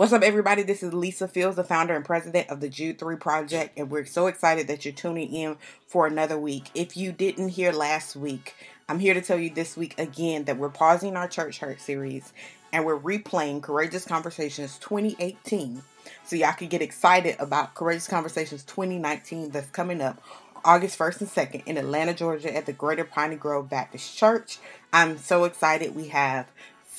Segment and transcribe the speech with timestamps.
[0.00, 0.62] What's up, everybody?
[0.62, 4.06] This is Lisa Fields, the founder and president of the Jude 3 Project, and we're
[4.06, 6.70] so excited that you're tuning in for another week.
[6.74, 8.54] If you didn't hear last week,
[8.88, 12.32] I'm here to tell you this week again that we're pausing our Church Hurt series
[12.72, 15.82] and we're replaying Courageous Conversations 2018
[16.24, 20.22] so y'all can get excited about Courageous Conversations 2019 that's coming up
[20.64, 24.58] August 1st and 2nd in Atlanta, Georgia at the Greater Piney Grove Baptist Church.
[24.94, 25.94] I'm so excited.
[25.94, 26.46] We have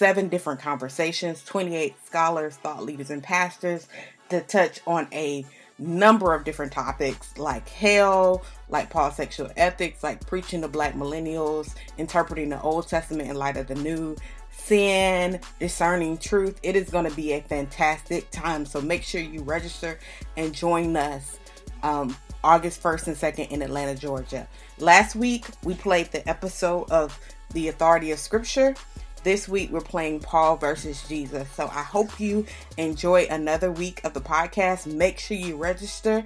[0.02, 3.88] seven different conversations, 28 scholars, thought leaders, and pastors
[4.30, 5.46] to touch on a
[5.78, 11.76] number of different topics like hell, like Paul's sexual ethics, like preaching to black millennials,
[12.00, 14.16] interpreting the Old Testament in light of the New,
[14.50, 16.60] sin, discerning truth.
[16.64, 18.66] It is going to be a fantastic time.
[18.66, 20.00] So make sure you register
[20.36, 21.38] and join us
[21.84, 24.48] um, August 1st and 2nd in Atlanta, Georgia.
[24.80, 27.20] Last week, we played the episode of
[27.54, 28.74] The Authority of Scripture.
[29.24, 31.48] This week we're playing Paul versus Jesus.
[31.52, 34.92] So I hope you enjoy another week of the podcast.
[34.92, 36.24] Make sure you register.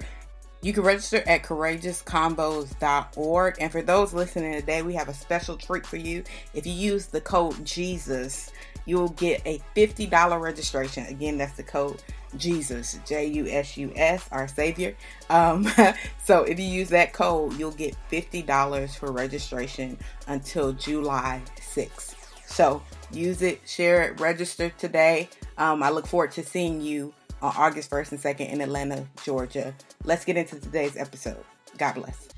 [0.62, 3.56] You can register at courageousconvos.org.
[3.60, 6.24] And for those listening today, we have a special treat for you.
[6.54, 8.50] If you use the code Jesus,
[8.86, 11.04] you'll get a $50 registration.
[11.06, 12.02] Again, that's the code
[12.36, 14.96] Jesus, J U S U S, our Savior.
[15.28, 15.68] Um,
[16.24, 21.42] so if you use that code, you'll get $50 for registration until July
[21.74, 22.15] 6th.
[22.46, 25.28] So use it, share it, register today.
[25.58, 29.74] Um, I look forward to seeing you on August 1st and 2nd in Atlanta, Georgia.
[30.04, 31.44] Let's get into today's episode.
[31.76, 32.28] God bless.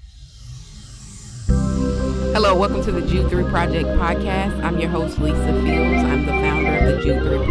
[2.35, 4.63] Hello, welcome to the Jude 3 Project podcast.
[4.63, 6.05] I'm your host, Lisa Fields.
[6.05, 7.47] I'm the founder of the Jude 3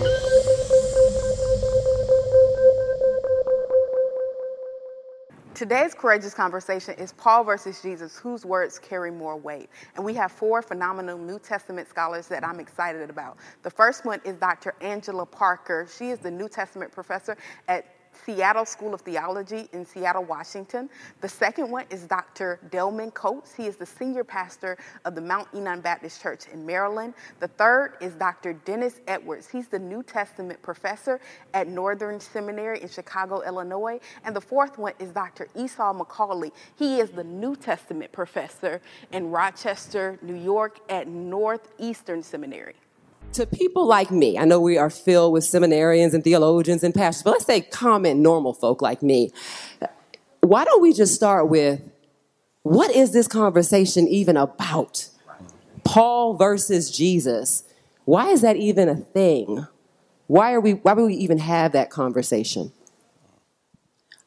[0.00, 0.11] Project.
[5.62, 9.70] Today's courageous conversation is Paul versus Jesus, whose words carry more weight.
[9.94, 13.36] And we have four phenomenal New Testament scholars that I'm excited about.
[13.62, 14.74] The first one is Dr.
[14.80, 15.86] Angela Parker.
[15.96, 17.36] She is the New Testament professor
[17.68, 17.84] at
[18.24, 20.88] Seattle School of Theology in Seattle, Washington.
[21.20, 22.60] The second one is Dr.
[22.70, 23.54] Delman Coates.
[23.54, 27.14] He is the senior pastor of the Mount Enon Baptist Church in Maryland.
[27.40, 28.52] The third is Dr.
[28.52, 29.48] Dennis Edwards.
[29.48, 31.20] He's the New Testament professor
[31.54, 33.98] at Northern Seminary in Chicago, Illinois.
[34.24, 35.48] And the fourth one is Dr.
[35.56, 36.52] Esau McCaulley.
[36.76, 38.80] He is the New Testament professor
[39.12, 42.74] in Rochester, New York at Northeastern Seminary
[43.34, 47.22] to people like me, I know we are filled with seminarians and theologians and pastors,
[47.22, 49.30] but let's say common, normal folk like me.
[50.40, 51.80] Why don't we just start with
[52.62, 55.08] what is this conversation even about?
[55.84, 57.64] Paul versus Jesus.
[58.04, 59.66] Why is that even a thing?
[60.26, 62.72] Why are we why would we even have that conversation?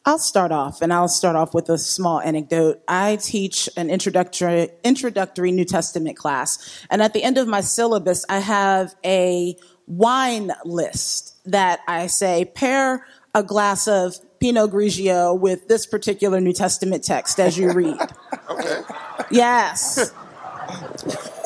[0.07, 2.81] I'll start off, and I'll start off with a small anecdote.
[2.88, 8.23] I teach an introductory, introductory New Testament class, and at the end of my syllabus,
[8.29, 9.57] I have a
[9.88, 16.53] wine list that I say pair a glass of Pinot Grigio with this particular New
[16.53, 17.99] Testament text as you read.
[18.49, 18.81] okay.
[19.29, 20.13] Yes.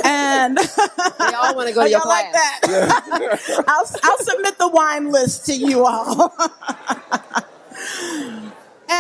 [0.06, 0.58] And
[1.20, 2.24] we all want to go to your class.
[2.24, 2.60] like that.
[2.70, 3.64] Yeah.
[3.68, 6.34] I'll, I'll submit the wine list to you all.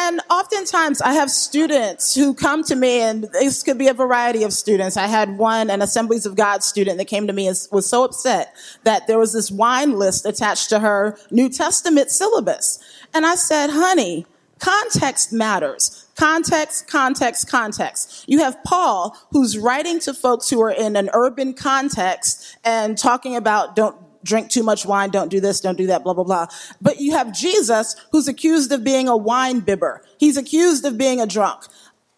[0.09, 4.41] And oftentimes I have students who come to me and this could be a variety
[4.41, 4.97] of students.
[4.97, 8.05] I had one, an Assemblies of God student that came to me and was so
[8.05, 8.55] upset
[8.85, 12.79] that there was this wine list attached to her New Testament syllabus.
[13.13, 14.25] And I said, honey,
[14.57, 16.07] context matters.
[16.15, 18.25] Context, context, context.
[18.27, 23.35] You have Paul who's writing to folks who are in an urban context and talking
[23.35, 26.47] about don't drink too much wine, don't do this, don't do that, blah, blah, blah.
[26.81, 30.03] But you have Jesus who's accused of being a wine bibber.
[30.17, 31.63] He's accused of being a drunk.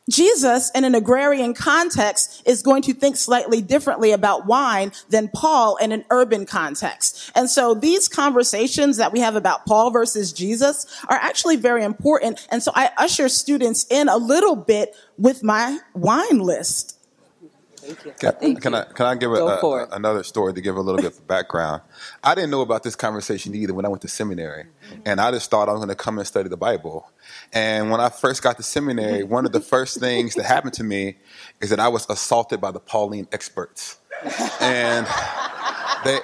[0.09, 5.77] Jesus, in an agrarian context, is going to think slightly differently about wine than Paul
[5.77, 7.31] in an urban context.
[7.35, 12.45] And so these conversations that we have about Paul versus Jesus are actually very important.
[12.49, 16.97] And so I usher students in a little bit with my wine list.
[18.19, 21.13] Can, can I can I give a, a, another story to give a little bit
[21.13, 21.81] of background?
[22.23, 24.65] I didn't know about this conversation either when I went to seminary,
[25.05, 27.09] and I just thought I was going to come and study the Bible.
[27.53, 30.83] And when I first got to seminary, one of the first things that happened to
[30.83, 31.17] me
[31.59, 33.97] is that I was assaulted by the Pauline experts,
[34.59, 35.07] and
[36.05, 36.19] they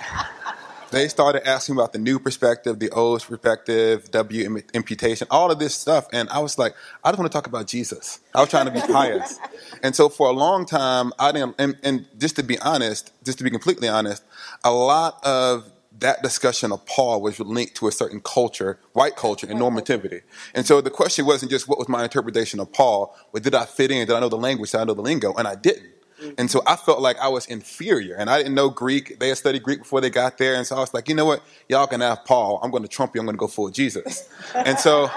[0.92, 5.75] they started asking about the new perspective, the old perspective, W imputation, all of this
[5.75, 6.07] stuff.
[6.13, 8.19] And I was like, I just want to talk about Jesus.
[8.34, 9.39] I was trying to be pious.
[9.84, 13.38] and so for a long time, I didn't, and, and just to be honest, just
[13.39, 14.24] to be completely honest,
[14.63, 19.48] a lot of that discussion of Paul was linked to a certain culture, white culture,
[19.50, 20.22] and normativity.
[20.54, 23.66] And so the question wasn't just what was my interpretation of Paul, but did I
[23.66, 24.06] fit in?
[24.07, 24.72] Did I know the language?
[24.72, 25.33] Did I know the lingo?
[25.33, 25.97] And I didn't.
[26.22, 26.34] Mm-hmm.
[26.38, 29.19] And so I felt like I was inferior, and I didn't know Greek.
[29.19, 31.25] They had studied Greek before they got there, and so I was like, you know
[31.25, 32.60] what, y'all can have Paul.
[32.64, 33.22] I'm going to trump you.
[33.22, 34.28] I'm going to go full Jesus.
[34.56, 35.08] and so,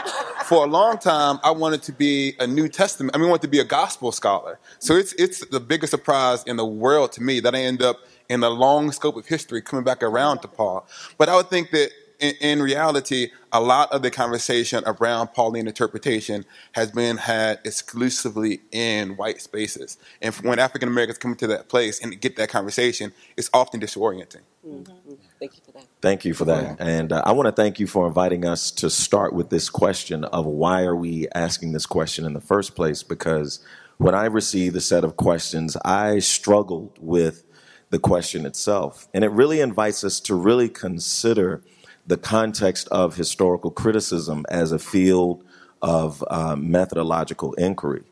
[0.44, 3.14] for a long time, I wanted to be a New Testament.
[3.14, 4.58] I mean, I wanted to be a gospel scholar.
[4.79, 7.99] So it's it's the biggest surprise in the world to me that I end up
[8.29, 10.87] in the long scope of history coming back around to Paul.
[11.19, 15.67] But I would think that in, in, reality, a lot of the conversation around Pauline
[15.67, 19.99] interpretation has been had exclusively in white spaces.
[20.22, 24.43] And when African Americans come to that place and get that conversation, it's often disorienting.
[24.67, 25.14] Mm-hmm.
[25.38, 25.87] Thank you for that.
[26.02, 26.76] Thank you for that.
[26.81, 30.25] And uh, I want to thank you for inviting us to start with this question
[30.25, 33.02] of why are we asking this question in the first place?
[33.02, 33.64] Because
[33.96, 37.44] when I received a set of questions, I struggled with
[37.90, 39.08] the question itself.
[39.12, 41.62] And it really invites us to really consider
[42.06, 45.44] the context of historical criticism as a field
[45.82, 48.02] of uh, methodological inquiry.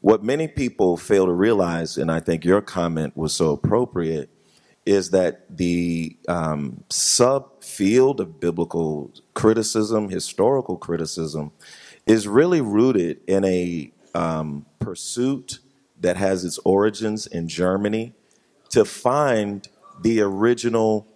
[0.00, 4.30] What many people fail to realize, and I think your comment was so appropriate,
[4.86, 11.52] is that the um, subfield of biblical criticism, historical criticism,
[12.06, 15.58] is really rooted in a um, pursuit
[16.00, 18.14] that has its origins in Germany
[18.70, 19.68] to find
[20.00, 21.06] the original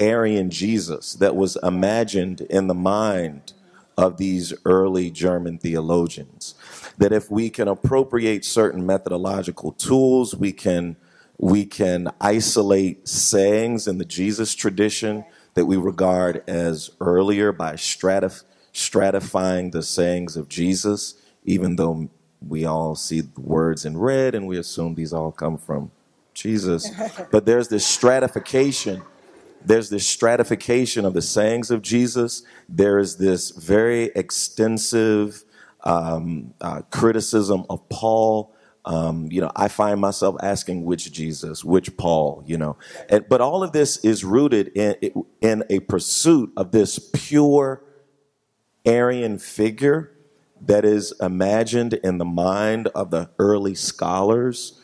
[0.00, 3.52] Aryan Jesus that was imagined in the mind
[3.96, 6.54] of these early German theologians.
[6.98, 10.96] That if we can appropriate certain methodological tools, we can
[11.38, 15.24] we can isolate sayings in the Jesus tradition
[15.54, 18.44] that we regard as earlier by stratif-
[18.74, 21.14] stratifying the sayings of Jesus,
[21.44, 22.10] even though
[22.46, 25.90] we all see the words in red and we assume these all come from
[26.34, 26.90] Jesus.
[27.30, 29.02] But there's this stratification
[29.64, 32.42] there's this stratification of the sayings of Jesus.
[32.68, 35.44] There is this very extensive
[35.84, 38.54] um, uh, criticism of Paul.
[38.84, 42.76] Um, you know, I find myself asking which Jesus, which Paul, you know.
[43.08, 44.96] And, but all of this is rooted in,
[45.40, 47.82] in a pursuit of this pure
[48.86, 50.12] Aryan figure
[50.62, 54.80] that is imagined in the mind of the early scholars.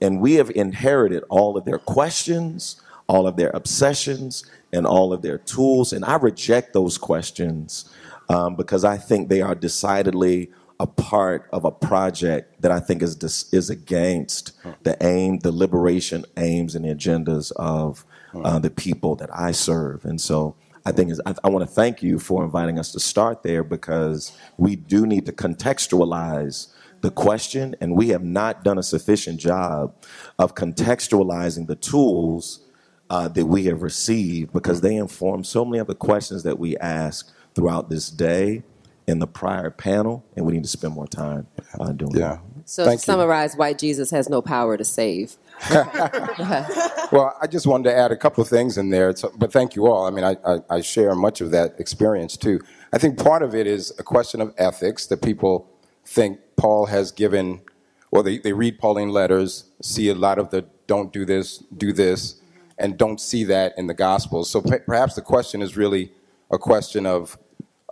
[0.00, 2.80] And we have inherited all of their questions,
[3.10, 5.92] all of their obsessions and all of their tools.
[5.92, 7.90] And I reject those questions
[8.28, 13.02] um, because I think they are decidedly a part of a project that I think
[13.02, 14.52] is dis- is against
[14.84, 20.04] the aim, the liberation aims, and the agendas of uh, the people that I serve.
[20.04, 20.54] And so
[20.86, 24.32] I think I, I want to thank you for inviting us to start there because
[24.56, 26.68] we do need to contextualize
[27.00, 29.92] the question, and we have not done a sufficient job
[30.38, 32.60] of contextualizing the tools
[33.10, 36.76] uh, that we have received because they inform so many of the questions that we
[36.78, 38.62] ask throughout this day
[39.08, 41.46] in the prior panel, and we need to spend more time
[41.80, 42.28] uh, doing yeah.
[42.28, 42.40] that.
[42.66, 45.36] So, Thank to summarize, why Jesus has no power to save.
[45.70, 49.74] well, I just wanted to add a couple of things in there, so, but thank
[49.74, 50.06] you all.
[50.06, 52.60] I mean, I, I, I share much of that experience too.
[52.92, 55.68] I think part of it is a question of ethics that people
[56.04, 57.62] think Paul has given,
[58.12, 61.92] or they, they read Pauline letters, see a lot of the don't do this, do
[61.92, 62.39] this,
[62.80, 64.50] and don't see that in the Gospels.
[64.50, 66.12] So perhaps the question is really
[66.50, 67.38] a question of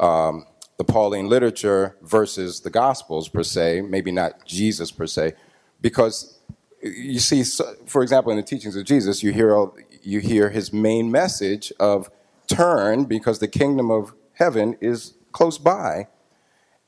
[0.01, 0.47] um,
[0.79, 5.35] the Pauline literature versus the Gospels per se, maybe not Jesus per se,
[5.81, 6.39] because
[6.83, 7.45] you see,
[7.87, 9.69] for example, in the teachings of Jesus, you hear
[10.03, 12.11] you hear his main message of
[12.47, 16.07] turn because the kingdom of heaven is close by.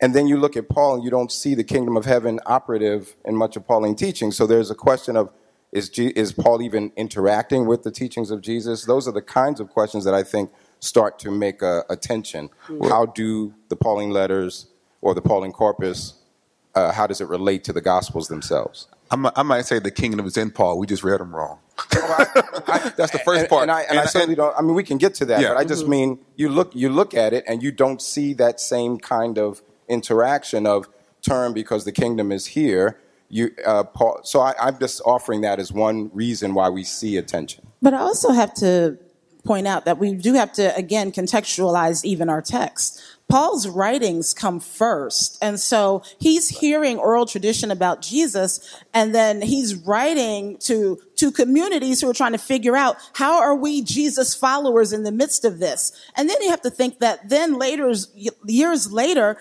[0.01, 3.17] And then you look at Paul and you don't see the kingdom of heaven operative
[3.25, 4.31] in much of Pauline teaching.
[4.33, 5.31] So there's a question of
[5.73, 8.85] is, G- is Paul even interacting with the teachings of Jesus?
[8.85, 10.51] Those are the kinds of questions that I think
[10.81, 12.49] start to make a, a tension.
[12.67, 12.89] Mm-hmm.
[12.89, 14.67] How do the Pauline letters
[15.01, 16.15] or the Pauline corpus,
[16.75, 18.89] uh, how does it relate to the Gospels themselves?
[19.13, 20.79] I might say the kingdom is in Paul.
[20.79, 21.59] We just read them wrong.
[21.91, 23.63] That's the first part.
[23.63, 24.57] And, I, and, and I certainly don't.
[24.57, 25.49] I mean, we can get to that, yeah.
[25.49, 25.91] but I just mm-hmm.
[25.91, 29.63] mean you look you look at it and you don't see that same kind of
[29.89, 30.89] interaction of
[31.23, 33.01] turn because the kingdom is here
[33.31, 37.17] you, uh, Paul, so I, I'm just offering that as one reason why we see
[37.17, 37.67] attention.
[37.81, 38.99] But I also have to
[39.45, 43.01] point out that we do have to again contextualize even our text.
[43.31, 45.39] Paul's writings come first.
[45.41, 52.01] And so he's hearing oral tradition about Jesus and then he's writing to, to communities
[52.01, 55.61] who are trying to figure out how are we Jesus followers in the midst of
[55.61, 55.93] this?
[56.17, 57.95] And then you have to think that then later,
[58.47, 59.39] years later,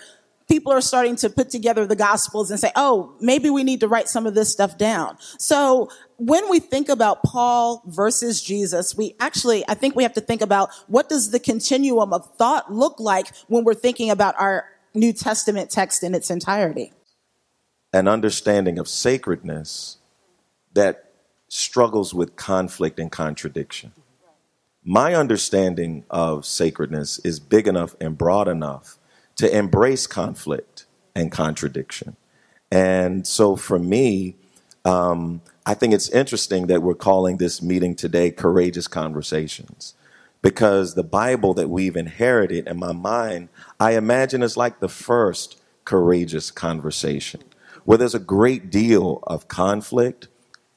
[0.50, 3.88] people are starting to put together the gospels and say, oh, maybe we need to
[3.88, 5.16] write some of this stuff down.
[5.38, 10.20] So when we think about Paul versus Jesus, we actually, I think we have to
[10.20, 14.64] think about what does the continuum of thought look like when we're thinking about our
[14.92, 16.92] New Testament text in its entirety.
[17.92, 19.98] An understanding of sacredness
[20.74, 21.12] that
[21.46, 23.92] struggles with conflict and contradiction.
[24.82, 28.98] My understanding of sacredness is big enough and broad enough
[29.40, 32.14] to embrace conflict and contradiction.
[32.70, 34.36] And so for me,
[34.84, 39.94] um, I think it's interesting that we're calling this meeting today Courageous Conversations
[40.42, 45.58] because the Bible that we've inherited in my mind, I imagine is like the first
[45.86, 47.42] courageous conversation
[47.86, 50.28] where there's a great deal of conflict,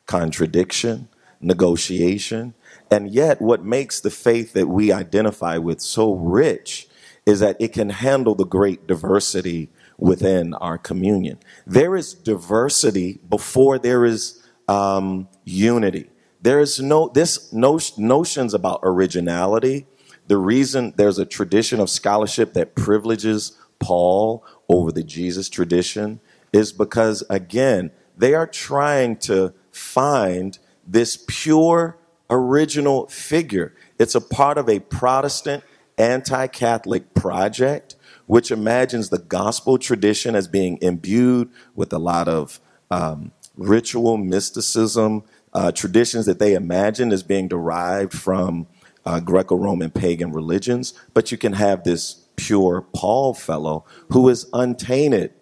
[0.05, 1.09] contradiction,
[1.41, 2.53] negotiation.
[2.89, 6.87] And yet, what makes the faith that we identify with so rich
[7.25, 11.39] is that it can handle the great diversity within our communion.
[11.65, 16.09] There is diversity before there is um, unity.
[16.41, 19.85] There is no this no, notions about originality.
[20.27, 26.19] The reason there's a tradition of scholarship that privileges Paul over the Jesus tradition
[26.51, 31.97] is because again they are trying to find this pure
[32.29, 33.73] original figure.
[33.97, 35.63] It's a part of a Protestant
[35.97, 37.95] anti Catholic project,
[38.25, 42.59] which imagines the gospel tradition as being imbued with a lot of
[42.89, 45.23] um, ritual, mysticism,
[45.53, 48.67] uh, traditions that they imagine as being derived from
[49.05, 50.93] uh, Greco Roman pagan religions.
[51.13, 55.33] But you can have this pure Paul fellow who is untainted.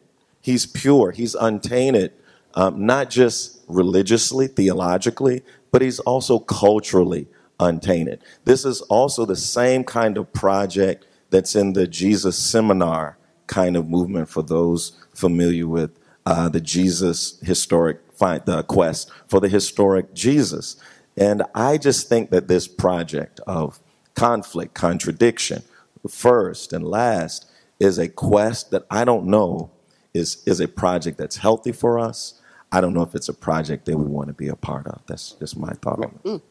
[0.42, 2.14] He's pure, he's untainted,
[2.56, 7.28] um, not just religiously, theologically, but he's also culturally
[7.62, 8.22] untainted.
[8.44, 13.90] This is also the same kind of project that's in the Jesus seminar kind of
[13.90, 15.92] movement for those familiar with
[16.26, 20.76] uh, the Jesus historic find the quest for the historic Jesus.
[21.18, 23.80] And I just think that this project of
[24.16, 25.64] conflict, contradiction,
[26.08, 27.50] first and last,
[27.80, 29.72] is a quest that I don't know
[30.14, 32.40] is, is a project that's healthy for us.
[32.72, 35.02] I don't know if it's a project that we want to be a part of.
[35.08, 36.51] That's just my thought on it.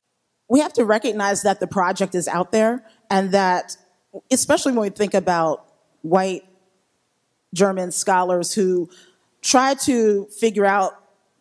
[0.50, 3.76] We have to recognize that the project is out there and that,
[4.30, 5.64] especially when we think about
[6.02, 6.42] white
[7.54, 8.90] German scholars who
[9.42, 10.92] try to figure out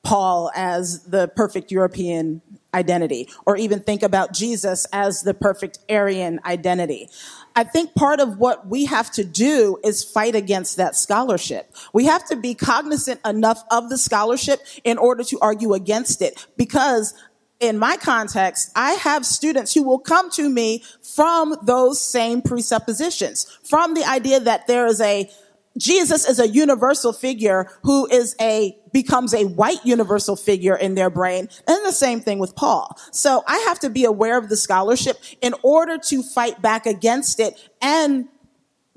[0.03, 2.41] Paul as the perfect European
[2.73, 7.09] identity, or even think about Jesus as the perfect Aryan identity.
[7.55, 11.73] I think part of what we have to do is fight against that scholarship.
[11.93, 16.45] We have to be cognizant enough of the scholarship in order to argue against it
[16.57, 17.13] because
[17.59, 23.45] in my context, I have students who will come to me from those same presuppositions,
[23.63, 25.29] from the idea that there is a
[25.77, 31.09] Jesus is a universal figure who is a becomes a white universal figure in their
[31.09, 32.97] brain and the same thing with Paul.
[33.11, 37.39] So I have to be aware of the scholarship in order to fight back against
[37.39, 38.27] it and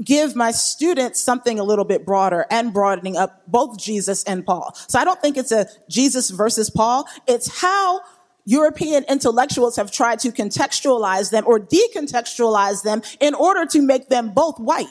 [0.03, 4.75] give my students something a little bit broader and broadening up both Jesus and Paul.
[4.89, 7.07] So I don't think it's a Jesus versus Paul.
[7.27, 8.01] It's how
[8.45, 14.31] European intellectuals have tried to contextualize them or decontextualize them in order to make them
[14.31, 14.87] both white.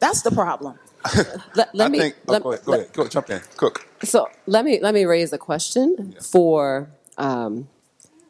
[0.00, 0.78] That's the problem.
[1.54, 3.88] let, let me think, oh, let, go ahead, go ahead, go jump in, cook.
[4.02, 6.20] So let me let me raise a question yeah.
[6.20, 7.68] for um,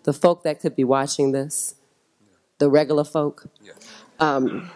[0.05, 1.75] the folk that could be watching this,
[2.59, 3.47] the regular folk.
[3.63, 3.73] Yeah.
[4.21, 4.71] Um,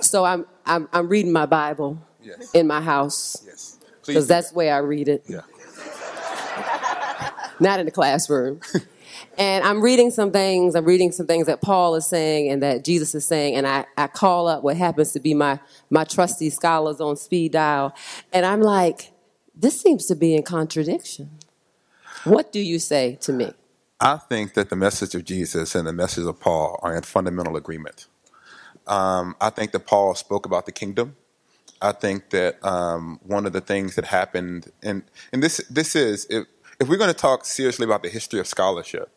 [0.00, 2.50] so I'm, I'm I'm reading my Bible yes.
[2.52, 3.78] in my house yes.
[4.04, 5.24] because that's the way I read it.
[5.28, 5.42] Yeah.
[7.60, 8.60] Not in the classroom.
[9.38, 12.84] And I'm reading some things, I'm reading some things that Paul is saying and that
[12.84, 15.58] Jesus is saying, and I, I call up what happens to be my,
[15.90, 17.94] my trusty scholars on speed dial,
[18.32, 19.12] and I'm like,
[19.54, 21.30] this seems to be in contradiction.
[22.24, 23.52] What do you say to me?
[24.00, 27.56] I think that the message of Jesus and the message of Paul are in fundamental
[27.56, 28.06] agreement.
[28.86, 31.16] Um, I think that Paul spoke about the kingdom.
[31.80, 35.02] I think that um, one of the things that happened, and
[35.32, 36.46] and this this is if
[36.82, 39.08] if we're going to talk seriously about the history of scholarship,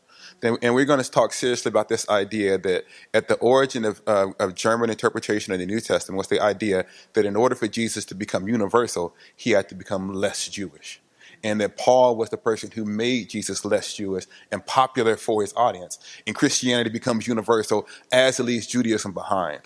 [0.41, 4.03] then, and we're going to talk seriously about this idea that at the origin of,
[4.05, 7.67] uh, of German interpretation of the New Testament was the idea that in order for
[7.67, 11.01] Jesus to become universal, he had to become less Jewish.
[11.43, 15.53] And that Paul was the person who made Jesus less Jewish and popular for his
[15.55, 15.97] audience.
[16.27, 19.61] And Christianity becomes universal as it leaves Judaism behind.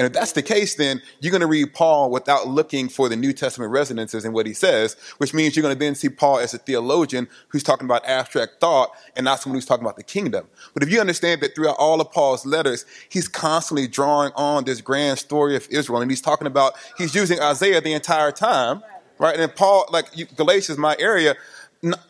[0.00, 3.16] And if that's the case, then you're going to read Paul without looking for the
[3.16, 6.38] New Testament resonances in what he says, which means you're going to then see Paul
[6.38, 10.02] as a theologian who's talking about abstract thought and not someone who's talking about the
[10.02, 10.46] kingdom.
[10.72, 14.80] But if you understand that throughout all of Paul's letters, he's constantly drawing on this
[14.80, 18.82] grand story of Israel, and he's talking about, he's using Isaiah the entire time,
[19.18, 19.38] right?
[19.38, 21.34] And Paul, like Galatians, my area,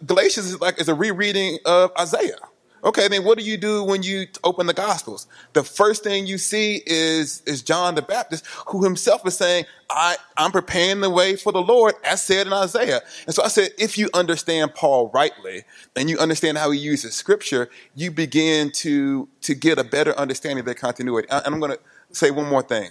[0.06, 2.38] Galatians is like is a rereading of Isaiah.
[2.82, 5.26] Okay, then what do you do when you open the Gospels?
[5.52, 10.16] The first thing you see is is John the Baptist, who himself is saying, I,
[10.37, 13.00] I'm preparing the way for the Lord, as said in Isaiah.
[13.26, 17.14] And so I said, if you understand Paul rightly and you understand how he uses
[17.14, 21.28] scripture, you begin to, to get a better understanding of their continuity.
[21.30, 21.80] And I'm going to
[22.12, 22.90] say one more thing.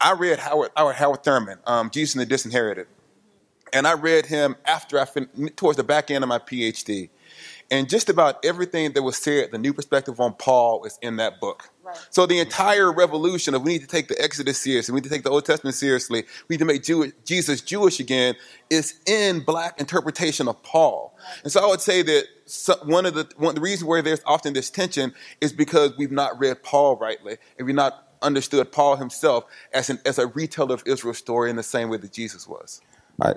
[0.00, 2.86] I read Howard, Howard, Howard Thurman, um, Jesus and the Disinherited.
[3.72, 7.10] And I read him after I fin- towards the back end of my PhD.
[7.70, 11.38] And just about everything that was said, the new perspective on Paul is in that
[11.38, 11.68] book.
[11.82, 11.96] Right.
[12.10, 15.10] So the entire revolution of we need to take the Exodus seriously, we need to
[15.10, 18.36] take the Old Testament seriously, we need to make Jew- Jesus Jewish again,
[18.70, 21.14] is in black interpretation of Paul.
[21.18, 21.40] Right.
[21.44, 22.24] And so I would say that
[22.84, 26.38] one of the one the reason where there's often this tension is because we've not
[26.38, 29.44] read Paul rightly, and we've not understood Paul himself
[29.74, 32.80] as an as a reteller of Israel's story in the same way that Jesus was.
[33.20, 33.34] I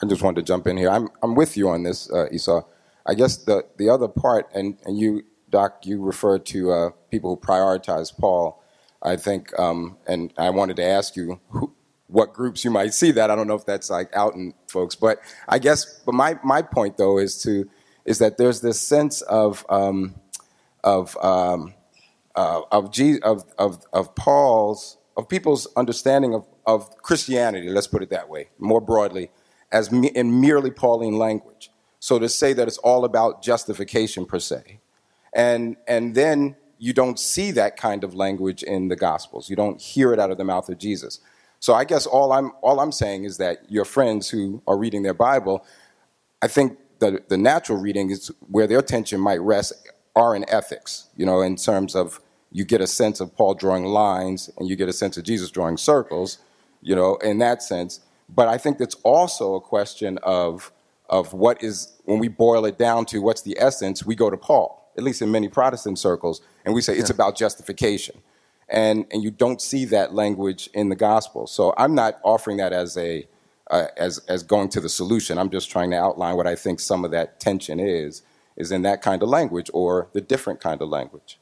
[0.00, 0.90] I just wanted to jump in here.
[0.90, 2.62] I'm I'm with you on this, uh, Esau.
[3.06, 7.34] I guess the, the other part, and, and you, Doc, you referred to uh, people
[7.34, 8.62] who prioritize Paul.
[9.02, 11.74] I think, um, and I wanted to ask you who,
[12.06, 13.30] what groups you might see that.
[13.30, 16.00] I don't know if that's like out in folks, but I guess.
[16.06, 17.68] But my, my point though is to
[18.04, 20.14] is that there's this sense of um,
[20.84, 21.74] of um,
[22.36, 27.68] uh, of, of of of Paul's of people's understanding of of Christianity.
[27.68, 29.30] Let's put it that way, more broadly,
[29.72, 31.71] as me, in merely Pauline language.
[32.02, 34.80] So to say that it's all about justification per se,
[35.32, 39.48] and and then you don't see that kind of language in the Gospels.
[39.48, 41.20] You don't hear it out of the mouth of Jesus.
[41.60, 45.04] So I guess all I'm all I'm saying is that your friends who are reading
[45.04, 45.64] their Bible,
[46.42, 49.72] I think the the natural reading is where their attention might rest
[50.16, 51.06] are in ethics.
[51.16, 54.74] You know, in terms of you get a sense of Paul drawing lines and you
[54.74, 56.38] get a sense of Jesus drawing circles.
[56.80, 58.00] You know, in that sense.
[58.28, 60.72] But I think that's also a question of
[61.12, 64.36] of what is, when we boil it down to what's the essence, we go to
[64.36, 68.16] Paul, at least in many Protestant circles, and we say it's about justification.
[68.68, 71.46] And, and you don't see that language in the gospel.
[71.46, 73.28] So I'm not offering that as a,
[73.70, 75.36] uh, as, as going to the solution.
[75.36, 78.22] I'm just trying to outline what I think some of that tension is,
[78.56, 81.38] is in that kind of language or the different kind of language.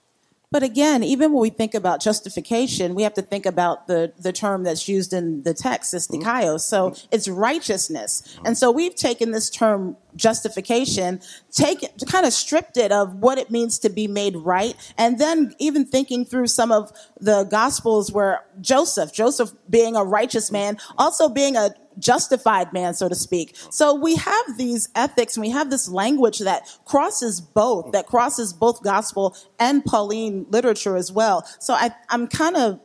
[0.53, 4.33] But again, even when we think about justification, we have to think about the, the
[4.33, 6.23] term that's used in the text, is mm-hmm.
[6.23, 6.63] dikaios.
[6.63, 7.07] So mm-hmm.
[7.13, 8.37] it's righteousness.
[8.45, 11.21] And so we've taken this term justification,
[11.53, 14.75] take kind of stripped it of what it means to be made right.
[14.99, 20.51] And then even thinking through some of the gospels where Joseph, Joseph being a righteous
[20.51, 23.57] man, also being a justified man, so to speak.
[23.71, 28.53] So we have these ethics and we have this language that crosses both, that crosses
[28.53, 31.47] both gospel and Pauline literature as well.
[31.59, 32.81] So I, I'm kind of,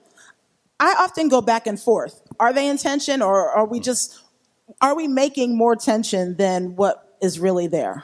[0.80, 2.22] I often go back and forth.
[2.40, 4.22] Are they in tension or are we just,
[4.82, 8.04] are we making more tension than what is really there?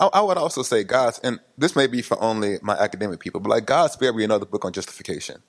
[0.00, 3.50] I, would also say God's, and this may be for only my academic people, but
[3.50, 5.42] like God spared me another book on justification.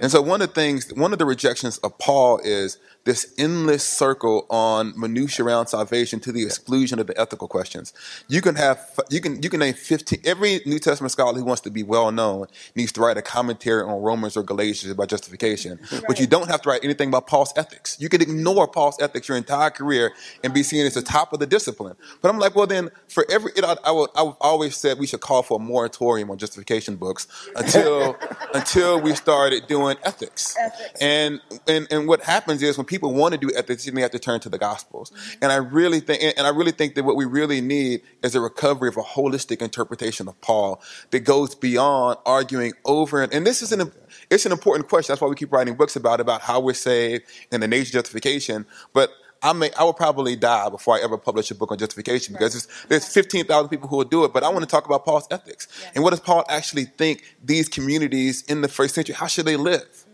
[0.00, 3.88] And so one of the things, one of the rejections of Paul is this endless
[3.88, 7.94] circle on minutia around salvation to the exclusion of the ethical questions.
[8.28, 11.62] You can have, you can, you can name 15, every New Testament scholar who wants
[11.62, 15.78] to be well known needs to write a commentary on Romans or Galatians about justification.
[15.90, 16.02] Right.
[16.08, 17.96] But you don't have to write anything about Paul's ethics.
[18.00, 21.38] You can ignore Paul's ethics your entire career and be seen as the top of
[21.38, 21.94] the discipline.
[22.20, 25.06] But I'm like, well then, for every, it, I, I, would, I always said we
[25.06, 28.16] should call for a moratorium on justification books until,
[28.54, 30.56] until we started doing ethics.
[30.58, 31.00] ethics.
[31.00, 34.10] And, and, and what happens is when people people want to do ethics, they have
[34.10, 35.10] to turn to the Gospels.
[35.10, 35.44] Mm-hmm.
[35.44, 38.40] And I really think, and I really think that what we really need is a
[38.40, 43.22] recovery of a holistic interpretation of Paul that goes beyond arguing over.
[43.22, 43.92] And, and this is an
[44.30, 45.12] it's an important question.
[45.12, 48.04] That's why we keep writing books about about how we're saved and the nature of
[48.04, 48.66] justification.
[48.92, 49.10] But
[49.42, 52.66] I may, I will probably die before I ever publish a book on justification because
[52.66, 52.88] right.
[52.88, 54.32] there's 15,000 people who will do it.
[54.32, 55.92] But I want to talk about Paul's ethics yes.
[55.94, 59.56] and what does Paul actually think these communities in the first century, how should they
[59.56, 60.05] live?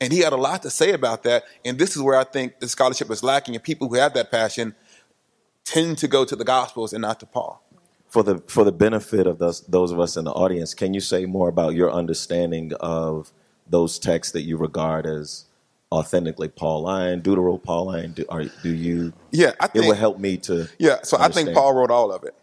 [0.00, 1.44] And he had a lot to say about that.
[1.64, 3.54] And this is where I think the scholarship is lacking.
[3.54, 4.74] And people who have that passion
[5.64, 7.62] tend to go to the Gospels and not to Paul.
[8.08, 11.00] For the for the benefit of those those of us in the audience, can you
[11.00, 13.32] say more about your understanding of
[13.68, 15.46] those texts that you regard as
[15.92, 18.12] authentically Pauline, Deutero Pauline?
[18.12, 19.12] Do, are, do you?
[19.32, 20.68] Yeah, I think it would help me to.
[20.78, 21.22] Yeah, so understand.
[21.22, 22.34] I think Paul wrote all of it.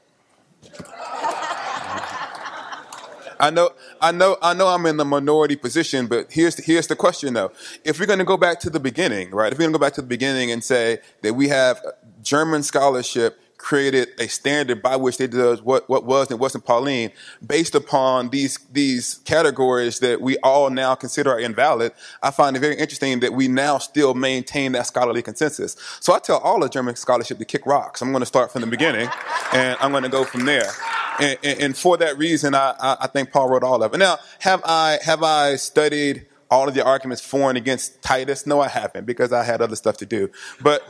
[3.44, 4.70] I know, I know, I know.
[4.70, 7.52] I'm in the minority position, but here's the, here's the question though.
[7.84, 9.52] If we're going to go back to the beginning, right?
[9.52, 11.82] If we're going to go back to the beginning and say that we have
[12.22, 17.12] German scholarship created a standard by which they did what, what was and wasn't Pauline
[17.46, 21.92] based upon these, these categories that we all now consider are invalid.
[22.22, 25.76] I find it very interesting that we now still maintain that scholarly consensus.
[26.00, 28.02] So I tell all of German scholarship to kick rocks.
[28.02, 29.10] I'm going to start from the beginning
[29.52, 30.72] and I'm going to go from there.
[31.20, 33.98] And, and, and for that reason, I, I, I think Paul wrote all of it.
[33.98, 38.48] Now, have I, have I studied all of the arguments for and against Titus?
[38.48, 40.30] No, I haven't because I had other stuff to do.
[40.62, 40.84] But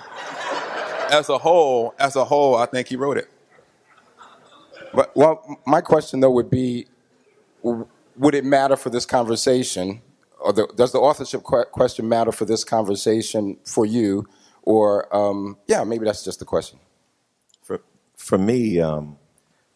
[1.11, 3.29] as a whole, as a whole, I think he wrote it.
[4.93, 6.87] But well, my question though would be,
[7.63, 10.01] would it matter for this conversation,
[10.39, 14.27] or the, does the authorship question matter for this conversation for you,
[14.61, 16.79] or um, yeah, maybe that's just the question.
[17.63, 17.81] For
[18.17, 19.17] for me, um,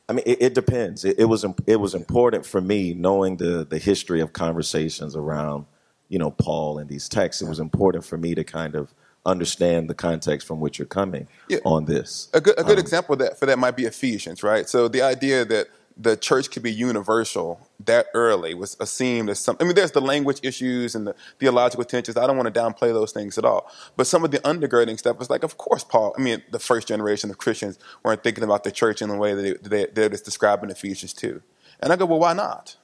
[0.09, 1.03] I mean, it, it depends.
[1.03, 5.65] It, it, was it was important for me knowing the the history of conversations around,
[6.09, 7.41] you know, Paul and these texts.
[7.41, 8.93] It was important for me to kind of
[9.25, 11.59] understand the context from which you're coming yeah.
[11.65, 12.29] on this.
[12.33, 14.69] A good, a good um, example that for that might be Ephesians, right?
[14.69, 15.67] So the idea that
[15.99, 19.57] the church could be universal that early was assumed as some.
[19.59, 22.17] I mean, there's the language issues and the theological tensions.
[22.17, 23.71] I don't want to downplay those things at all.
[23.95, 26.13] But some of the undergirding stuff was like, of course, Paul.
[26.17, 29.33] I mean, the first generation of Christians weren't thinking about the church in the way
[29.33, 31.41] that, they, that it's described in Ephesians 2.
[31.79, 32.77] And I go, well, why not?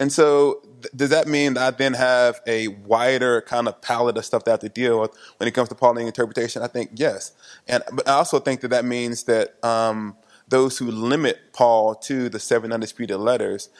[0.00, 4.16] And so, th- does that mean that I then have a wider kind of palette
[4.16, 6.62] of stuff that I have to deal with when it comes to Pauline interpretation?
[6.62, 7.32] I think yes,
[7.68, 10.16] and but I also think that that means that um,
[10.48, 13.70] those who limit Paul to the seven undisputed letters.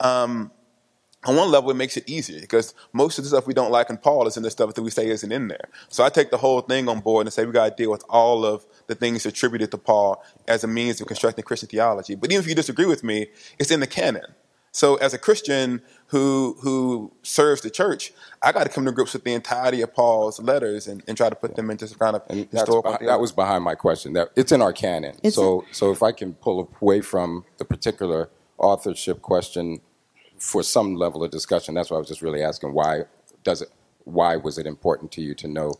[0.00, 0.50] Um,
[1.24, 3.90] on one level, it makes it easier because most of the stuff we don't like
[3.90, 5.68] in Paul is in the stuff that we say isn't in there.
[5.90, 8.04] So I take the whole thing on board and say we got to deal with
[8.08, 12.14] all of the things attributed to Paul as a means of constructing Christian theology.
[12.14, 13.26] But even if you disagree with me,
[13.58, 14.34] it's in the canon.
[14.72, 19.12] So as a Christian who who serves the church, I got to come to grips
[19.12, 22.16] with the entirety of Paul's letters and, and try to put them into some kind
[22.16, 22.82] of and historical.
[22.92, 24.12] Behind, that was behind my question.
[24.12, 25.16] That it's in our canon.
[25.22, 29.80] It's so a- so if I can pull away from the particular authorship question
[30.38, 33.02] for some level of discussion, that's why I was just really asking why
[33.42, 33.68] does it
[34.04, 35.74] why was it important to you to know,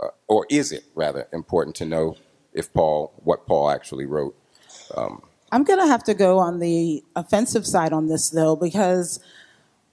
[0.00, 2.16] uh, or is it rather important to know
[2.52, 4.36] if Paul what Paul actually wrote?
[4.96, 9.20] Um, I'm going to have to go on the offensive side on this, though, because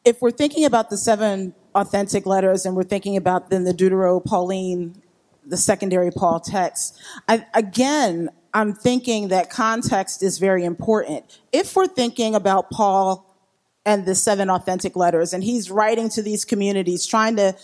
[0.03, 4.23] if we're thinking about the seven authentic letters and we're thinking about then the Deutero
[4.23, 5.01] Pauline,
[5.45, 11.39] the secondary Paul text, I, again, I'm thinking that context is very important.
[11.51, 13.29] If we're thinking about Paul
[13.85, 17.55] and the seven authentic letters, and he's writing to these communities, trying to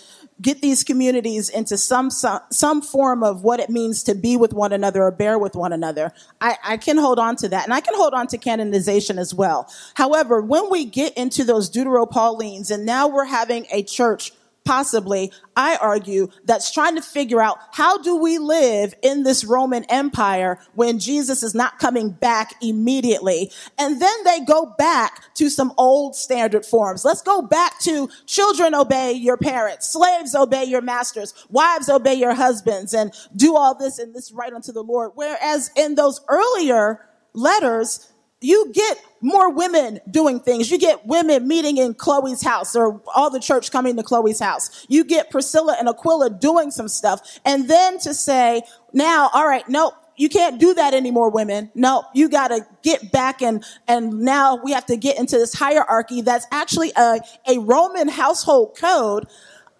[0.42, 4.54] get these communities into some, some, some form of what it means to be with
[4.54, 6.14] one another or bear with one another.
[6.40, 7.66] I, I can hold on to that.
[7.66, 9.70] And I can hold on to canonization as well.
[9.96, 14.32] However, when we get into those Deutero-Paulines and now we're having a church
[14.66, 19.84] possibly, I argue, that's trying to figure out how do we live in this Roman
[19.86, 23.52] Empire when Jesus is not coming back immediately.
[23.78, 27.04] And then they go back to some old standard forms.
[27.04, 32.34] Let's go back to children obey your parents, slaves obey your masters, wives obey your
[32.34, 35.12] husbands, and do all this and this right unto the Lord.
[35.16, 40.72] Whereas in those earlier letters, you get more women doing things.
[40.72, 44.86] You get women meeting in Chloe's house or all the church coming to Chloe's house.
[44.90, 47.40] You get Priscilla and Aquila doing some stuff.
[47.46, 48.62] And then to say,
[48.94, 51.72] now, all right, nope, you can't do that anymore, women.
[51.76, 56.22] No, you gotta get back and, and now we have to get into this hierarchy
[56.22, 59.28] that's actually a, a Roman household code.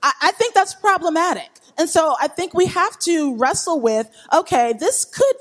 [0.02, 1.50] I, I think that's problematic.
[1.78, 5.36] And so I think we have to wrestle with, okay, this could,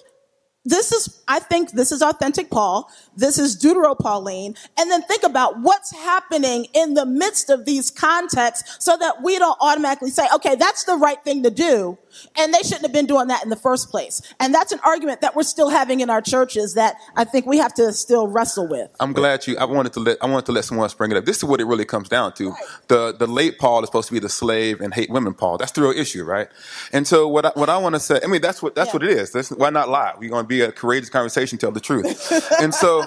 [0.69, 2.91] this is, I think this is authentic Paul.
[3.17, 4.55] This is Deutero-Pauline.
[4.79, 9.39] And then think about what's happening in the midst of these contexts so that we
[9.39, 11.99] don't automatically say, okay, that's the right thing to do.
[12.37, 14.21] And they shouldn't have been doing that in the first place.
[14.41, 17.59] And that's an argument that we're still having in our churches that I think we
[17.59, 18.91] have to still wrestle with.
[19.01, 21.17] I'm glad you, I wanted to let, I wanted to let someone else bring it
[21.17, 21.25] up.
[21.25, 22.51] This is what it really comes down to.
[22.51, 22.65] Right.
[22.89, 25.59] The, the late Paul is supposed to be the slave and hate women Paul.
[25.59, 26.49] That's the real issue, right?
[26.93, 28.95] And so what I, what I want to say, I mean, that's what, that's yeah.
[28.95, 29.33] what it is.
[29.33, 30.15] That's, why not lie?
[30.19, 32.33] We're going to be a courageous conversation, tell the truth.
[32.61, 33.03] and so,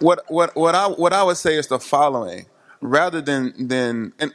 [0.00, 2.46] what, what, what I, what I would say is the following
[2.80, 4.32] rather than, than, and,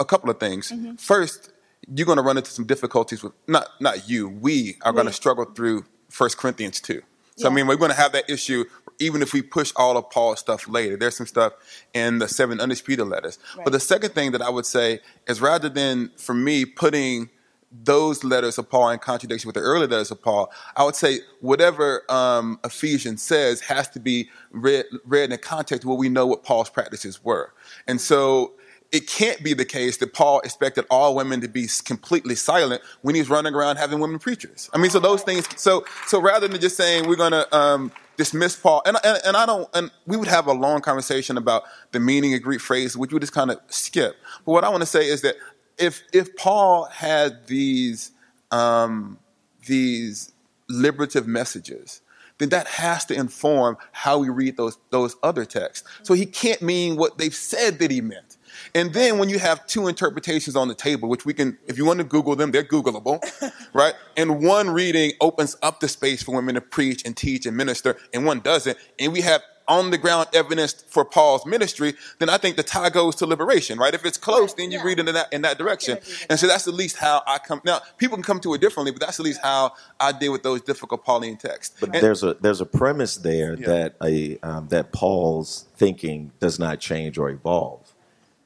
[0.00, 0.72] a couple of things.
[0.72, 0.96] Mm-hmm.
[0.96, 1.52] First,
[1.94, 4.28] you're going to run into some difficulties with not not you.
[4.28, 7.02] We are going to struggle through First Corinthians two.
[7.36, 7.52] So yeah.
[7.52, 8.64] I mean, we're going to have that issue
[8.98, 10.96] even if we push all of Paul's stuff later.
[10.96, 11.54] There's some stuff
[11.94, 13.38] in the seven undisputed letters.
[13.56, 13.64] Right.
[13.64, 17.30] But the second thing that I would say is rather than for me putting
[17.70, 21.20] those letters of Paul in contradiction with the early letters of Paul, I would say
[21.40, 26.42] whatever um, Ephesians says has to be read, read in context where we know what
[26.42, 27.52] Paul's practices were.
[27.86, 28.54] And so
[28.92, 33.14] it can't be the case that Paul expected all women to be completely silent when
[33.14, 34.68] he's running around having women preachers.
[34.72, 35.46] I mean, so those things.
[35.56, 39.36] So so rather than just saying we're going to um, dismiss Paul, and, and and
[39.36, 42.96] I don't, and we would have a long conversation about the meaning of Greek phrases,
[42.96, 44.16] which we just kind of skip.
[44.44, 45.36] But what I want to say is that
[45.80, 48.12] if if Paul had these
[48.50, 49.18] um,
[49.66, 50.32] these
[50.68, 52.02] liberative messages,
[52.38, 55.88] then that has to inform how we read those those other texts.
[56.02, 58.36] So he can't mean what they've said that he meant.
[58.74, 61.84] And then when you have two interpretations on the table, which we can, if you
[61.84, 63.22] want to Google them, they're Googleable,
[63.72, 63.94] right?
[64.16, 67.96] And one reading opens up the space for women to preach and teach and minister,
[68.12, 68.76] and one doesn't.
[68.98, 72.90] And we have on the ground evidence for Paul's ministry, then I think the tie
[72.90, 73.94] goes to liberation, right?
[73.94, 74.84] If it's close, then you yeah.
[74.84, 75.98] read in that in that direction.
[76.28, 77.62] And so that's at least how I come.
[77.64, 80.42] Now, people can come to it differently, but that's at least how I deal with
[80.42, 81.76] those difficult Pauline texts.
[81.78, 83.66] But and, there's a there's a premise there yeah.
[83.66, 87.94] that a um, that Paul's thinking does not change or evolve.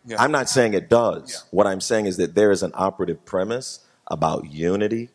[0.04, 0.22] Yeah.
[0.22, 1.30] I'm not saying it does.
[1.30, 1.48] Yeah.
[1.50, 5.08] What I'm saying is that there is an operative premise about unity,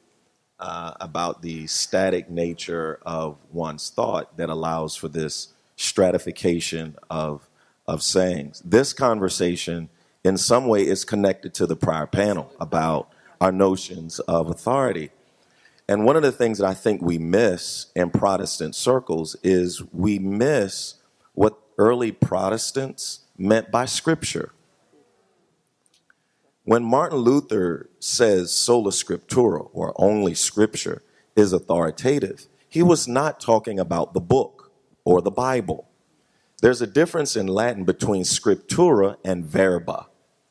[0.59, 7.49] uh, about the static nature of one's thought that allows for this stratification of,
[7.87, 8.61] of sayings.
[8.65, 9.87] This conversation,
[10.25, 15.09] in some way, is connected to the prior panel about our notions of authority.
[15.87, 20.19] And one of the things that I think we miss in Protestant circles is we
[20.19, 20.95] miss
[21.33, 24.51] what early Protestants meant by Scripture.
[26.65, 31.03] When Martin Luther says sola scriptura, or only scripture,
[31.37, 34.58] is authoritative, he was not talking about the book
[35.05, 35.87] or the Bible.
[36.61, 40.07] There's a difference in Latin between scriptura and verba,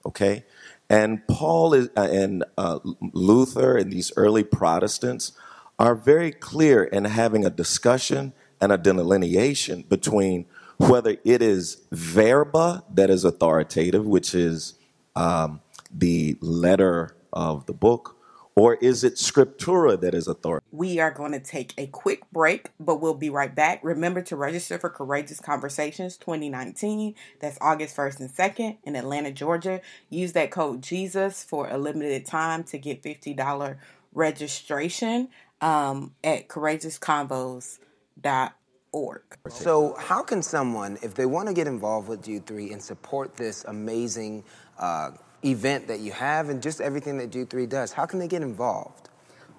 [0.07, 0.45] okay?
[0.89, 2.79] And Paul is, uh, and uh,
[3.13, 5.33] Luther and these early Protestants
[5.79, 10.47] are very clear in having a discussion and a delineation between
[10.79, 14.75] whether it is verba that is authoritative, which is
[15.15, 15.61] um,
[15.93, 18.17] the letter of the book,
[18.59, 20.67] or is it scriptura that is authority?
[20.73, 23.81] We are going to take a quick break, but we'll be right back.
[23.83, 27.15] Remember to register for Courageous Conversations 2019.
[27.41, 29.81] That's August 1st and 2nd in Atlanta, Georgia.
[30.11, 33.77] Use that code Jesus for a limited time to get $50
[34.13, 35.29] registration
[35.61, 39.23] um, at courageousconvos.org.
[39.49, 43.37] So, how can someone, if they want to get involved with Jude 3 and support
[43.37, 44.45] this amazing
[44.79, 45.11] uh,
[45.45, 48.43] event that you have and just everything that Jude 3 does, how can they get
[48.43, 49.09] involved?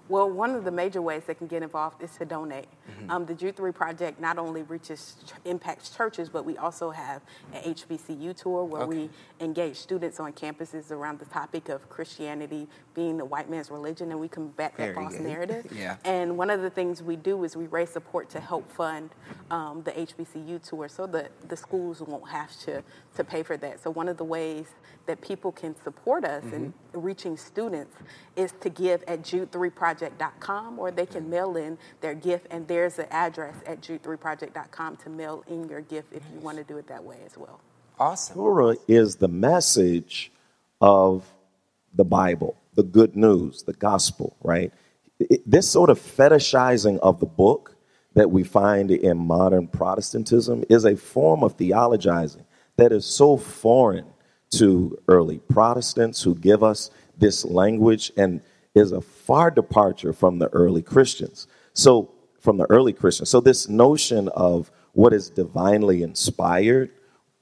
[0.08, 2.68] Well, one of the major ways they can get involved is to donate.
[2.90, 3.12] Mm-hmm.
[3.12, 7.22] Um, the Jude 3 Project not only reaches, impacts churches, but we also have
[7.54, 8.98] an HBCU tour where okay.
[8.98, 14.12] we engage students on campuses around the topic of Christianity being the white man's religion,
[14.12, 15.26] and we combat that false good.
[15.26, 15.66] narrative.
[15.76, 15.98] yeah.
[16.04, 19.10] And one of the things we do is we raise support to help fund
[19.52, 22.84] um, the HBCU tour so that the schools won't have to,
[23.16, 23.82] to pay for that.
[23.82, 24.68] So one of the ways
[25.06, 26.66] that people can support us mm-hmm.
[26.66, 27.96] in reaching students
[28.36, 33.08] is to give at jude3project.com or they can mail in their gift and there's an
[33.12, 37.04] address at jude3project.com to mail in your gift if you want to do it that
[37.04, 37.60] way as well.
[38.00, 38.36] Awesome.
[38.36, 40.32] Torah is the message
[40.80, 41.30] of
[41.94, 44.72] the Bible, the good news, the gospel, right?
[45.20, 47.76] It, this sort of fetishizing of the book
[48.14, 52.46] that we find in modern Protestantism is a form of theologizing
[52.78, 54.06] that is so foreign
[54.52, 58.40] to early Protestants who give us this language and
[58.74, 61.46] is a far departure from the early Christians.
[61.74, 62.14] So,
[62.50, 63.30] from the early Christians.
[63.30, 66.90] So, this notion of what is divinely inspired,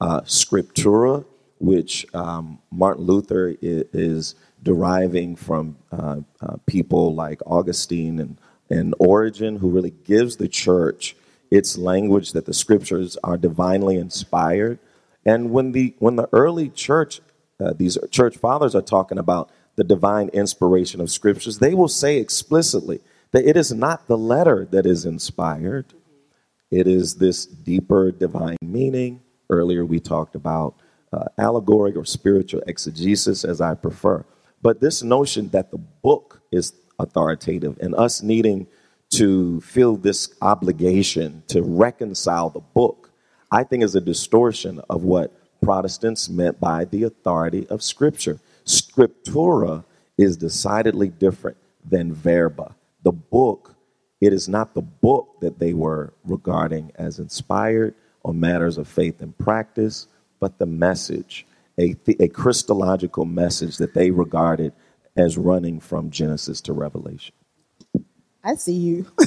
[0.02, 1.24] uh, scriptura,
[1.58, 8.94] which um, Martin Luther is, is deriving from uh, uh, people like Augustine and, and
[8.98, 11.16] Origen, who really gives the church
[11.50, 14.78] its language that the scriptures are divinely inspired
[15.24, 17.20] and when the when the early church,
[17.60, 22.18] uh, these church fathers are talking about the divine inspiration of scriptures, they will say
[22.18, 23.00] explicitly
[23.32, 25.86] that it is not the letter that is inspired.
[26.70, 29.20] It is this deeper divine meaning.
[29.50, 30.74] Earlier we talked about
[31.12, 34.24] uh, allegoric or spiritual exegesis, as I prefer.
[34.60, 38.66] But this notion that the book is authoritative and us needing
[39.10, 43.08] to feel this obligation to reconcile the book
[43.50, 48.38] I think is a distortion of what Protestants meant by the authority of Scripture.
[48.64, 49.84] Scriptura
[50.16, 52.74] is decidedly different than verba.
[53.02, 53.74] The book,
[54.20, 59.20] it is not the book that they were regarding as inspired on matters of faith
[59.20, 60.06] and practice,
[60.40, 61.46] but the message,
[61.78, 64.72] a, a Christological message that they regarded
[65.16, 67.34] as running from Genesis to Revelation?
[68.42, 69.06] I see you.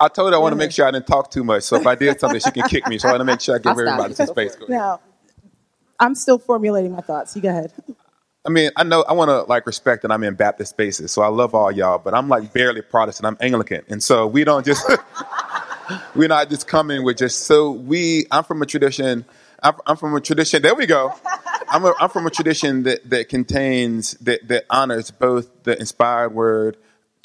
[0.00, 1.64] I told her I want to make sure I didn't talk too much.
[1.64, 2.98] So if I did something, she can kick me.
[2.98, 4.56] So I want to make sure I give everybody some space.
[4.68, 5.00] Now,
[5.98, 7.34] I'm still formulating my thoughts.
[7.34, 7.72] You go ahead.
[8.46, 11.22] I mean, I know I want to like respect that I'm in Baptist spaces, so
[11.22, 13.26] I love all y'all, but I'm like barely Protestant.
[13.26, 14.88] I'm Anglican, and so we don't just
[16.14, 18.26] we're not just coming with just so we.
[18.30, 19.24] I'm from a tradition.
[19.62, 20.62] I'm, I'm from a tradition.
[20.62, 21.12] There we go.
[21.68, 26.32] I'm, a, I'm from a tradition that that contains that that honors both the inspired
[26.32, 26.76] word,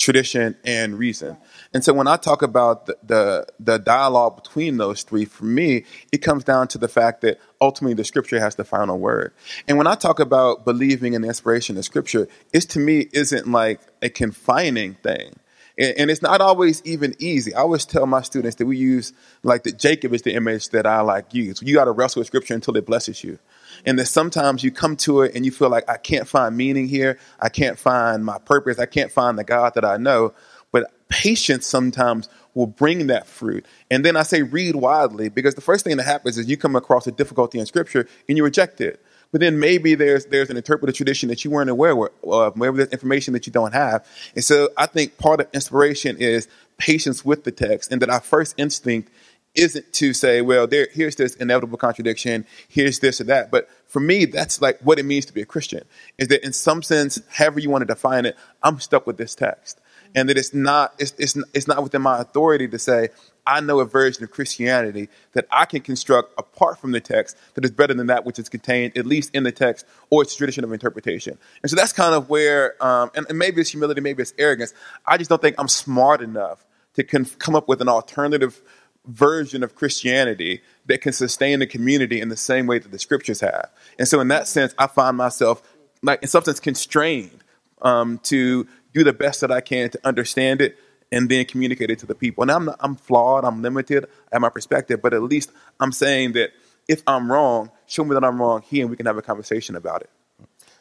[0.03, 1.37] tradition, and reason.
[1.73, 5.85] And so when I talk about the, the, the, dialogue between those three, for me,
[6.11, 9.33] it comes down to the fact that ultimately the scripture has the final word.
[9.67, 13.47] And when I talk about believing in the inspiration of scripture, it to me isn't
[13.47, 15.35] like a confining thing.
[15.77, 17.53] And, and it's not always even easy.
[17.53, 20.85] I always tell my students that we use like that Jacob is the image that
[20.85, 21.61] I like use.
[21.61, 23.39] You got to wrestle with scripture until it blesses you.
[23.85, 26.87] And that sometimes you come to it and you feel like I can't find meaning
[26.87, 27.17] here.
[27.39, 28.79] I can't find my purpose.
[28.79, 30.33] I can't find the God that I know.
[30.71, 33.65] But patience sometimes will bring that fruit.
[33.89, 36.75] And then I say read widely because the first thing that happens is you come
[36.75, 39.03] across a difficulty in scripture and you reject it.
[39.31, 42.55] But then maybe there's there's an interpretive tradition that you weren't aware of.
[42.55, 44.05] Maybe there's information that you don't have.
[44.35, 48.19] And so I think part of inspiration is patience with the text, and that our
[48.19, 49.11] first instinct
[49.55, 53.51] isn't to say, well, there here's this inevitable contradiction, here's this or that.
[53.51, 55.83] But for me, that's like what it means to be a Christian.
[56.17, 59.35] Is that in some sense, however you want to define it, I'm stuck with this
[59.35, 59.79] text
[60.15, 63.09] and that it's not it's, it's, it's not within my authority to say
[63.45, 67.65] I know a version of Christianity that I can construct apart from the text that
[67.65, 70.63] is better than that which is contained at least in the text or its tradition
[70.63, 71.37] of interpretation.
[71.61, 74.73] And so that's kind of where, um, and, and, maybe it's humility, maybe it's arrogance.
[75.05, 78.61] I just don't think I'm smart enough to come up with an alternative
[79.05, 83.41] version of Christianity that can sustain the community in the same way that the scriptures
[83.41, 83.69] have.
[83.99, 85.61] And so in that sense, I find myself
[86.01, 87.43] like in some sense constrained
[87.81, 90.77] um, to do the best that I can to understand it
[91.11, 92.41] and then communicate it to the people.
[92.41, 95.91] And I'm not, I'm flawed, I'm limited, I have my perspective, but at least I'm
[95.91, 96.51] saying that
[96.87, 99.75] if I'm wrong, show me that I'm wrong here, and we can have a conversation
[99.75, 100.09] about it.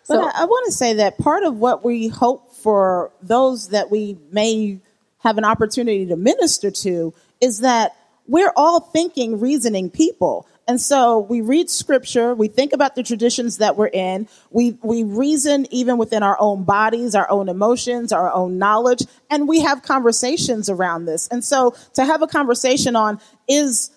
[0.08, 3.68] But so, I, I want to say that part of what we hope for those
[3.68, 4.80] that we may
[5.18, 10.46] have an opportunity to minister to is that we're all thinking, reasoning people.
[10.68, 15.02] And so we read scripture, we think about the traditions that we're in, we, we
[15.02, 19.82] reason even within our own bodies, our own emotions, our own knowledge, and we have
[19.82, 21.26] conversations around this.
[21.28, 23.90] And so to have a conversation on is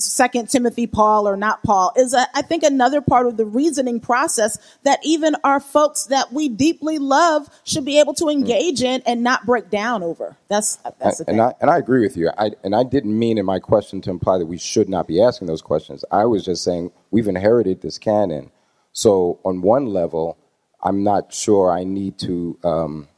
[0.00, 3.98] Second Timothy Paul or not Paul is, a, I think, another part of the reasoning
[3.98, 9.02] process that even our folks that we deeply love should be able to engage in
[9.06, 10.36] and not break down over.
[10.46, 11.34] That's that's the thing.
[11.34, 12.30] And I, and I agree with you.
[12.38, 15.20] I, and I didn't mean in my question to imply that we should not be
[15.20, 16.04] asking those questions.
[16.12, 18.52] I was just saying we've inherited this canon.
[18.92, 20.38] So on one level,
[20.80, 23.08] I'm not sure I need to, um,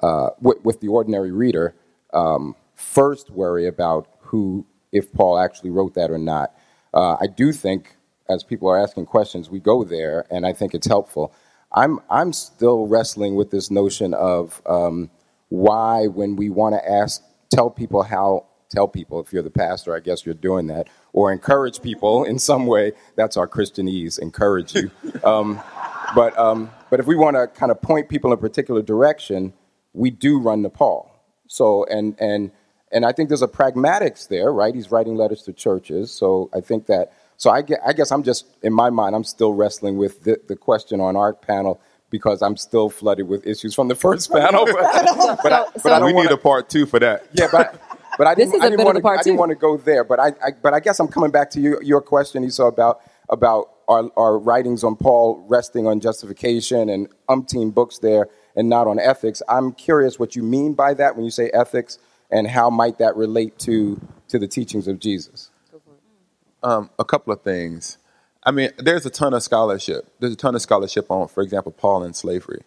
[0.00, 1.74] uh, with, with, the ordinary reader,
[2.12, 6.54] um, first worry about who if Paul actually wrote that or not.
[6.94, 7.96] Uh, I do think,
[8.28, 11.32] as people are asking questions, we go there, and I think it's helpful.
[11.72, 15.10] I'm I'm still wrestling with this notion of um,
[15.48, 19.94] why, when we want to ask, tell people how, tell people if you're the pastor,
[19.94, 22.92] I guess you're doing that, or encourage people in some way.
[23.16, 24.90] That's our Christianese, encourage you.
[25.24, 25.60] Um,
[26.14, 29.52] but um, but if we want to kind of point people in a particular direction,
[29.92, 31.10] we do run to Paul.
[31.48, 32.52] So and and
[32.92, 34.74] and I think there's a pragmatics there, right?
[34.74, 36.12] He's writing letters to churches.
[36.12, 39.24] So I think that, so I, get, I guess I'm just, in my mind, I'm
[39.24, 43.74] still wrestling with the, the question on our panel because I'm still flooded with issues
[43.74, 44.66] from the first panel.
[44.72, 47.26] But, but, I, but I, we wanna, need a part two for that.
[47.32, 47.80] Yeah, but,
[48.16, 50.04] but I didn't, I didn't, want to, I didn't want to go there.
[50.04, 52.68] But I, I, but I guess I'm coming back to you, your question, you saw
[52.68, 58.68] about, about our, our writings on Paul resting on justification and umpteen books there and
[58.68, 59.42] not on ethics.
[59.48, 61.98] I'm curious what you mean by that when you say ethics
[62.30, 65.50] and how might that relate to to the teachings of Jesus?
[66.62, 67.98] Um, a couple of things.
[68.42, 70.08] I mean, there's a ton of scholarship.
[70.20, 72.62] There's a ton of scholarship on, for example, Paul and slavery.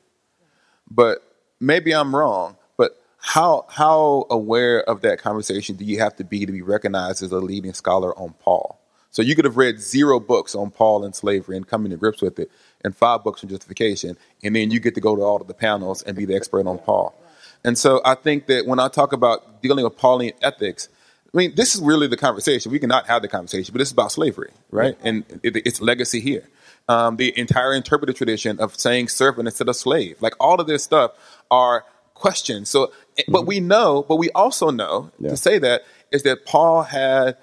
[0.90, 1.24] But
[1.60, 2.58] maybe I'm wrong.
[2.78, 7.24] But how how aware of that conversation do you have to be to be recognized
[7.24, 8.80] as a leading scholar on Paul?
[9.12, 12.22] So you could have read zero books on Paul and slavery and come into grips
[12.22, 12.52] with it,
[12.84, 15.54] and five books on justification, and then you get to go to all of the
[15.54, 17.16] panels and be the expert on Paul.
[17.64, 20.90] And so I think that when I talk about dealing with Pauline ethics,
[21.34, 22.72] I mean, this is really the conversation.
[22.72, 24.98] We cannot have the conversation, but it's about slavery, right?
[25.02, 26.48] And it, its legacy here.
[26.88, 30.20] Um, the entire interpretive tradition of saying servant instead of slave.
[30.22, 31.12] Like all of this stuff
[31.52, 32.70] are questions.
[32.70, 33.32] So, mm-hmm.
[33.32, 35.30] but we know, but we also know yeah.
[35.30, 37.38] to say that is that Paul had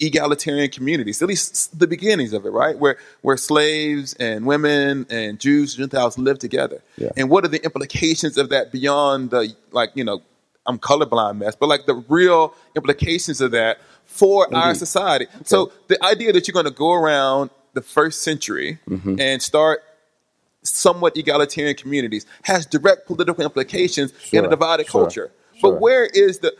[0.00, 2.78] egalitarian communities, at least the beginnings of it, right?
[2.78, 6.82] Where where slaves and women and Jews, Gentiles live together.
[6.96, 7.10] Yeah.
[7.16, 10.22] And what are the implications of that beyond the like, you know,
[10.66, 14.56] I'm colorblind mess, but like the real implications of that for Indeed.
[14.56, 15.26] our society.
[15.26, 15.44] Okay.
[15.44, 19.20] So the idea that you're going to go around the first century mm-hmm.
[19.20, 19.82] and start
[20.62, 24.40] somewhat egalitarian communities has direct political implications sure.
[24.40, 25.02] in a divided sure.
[25.02, 25.30] culture.
[25.54, 25.72] Sure.
[25.72, 26.54] But where is the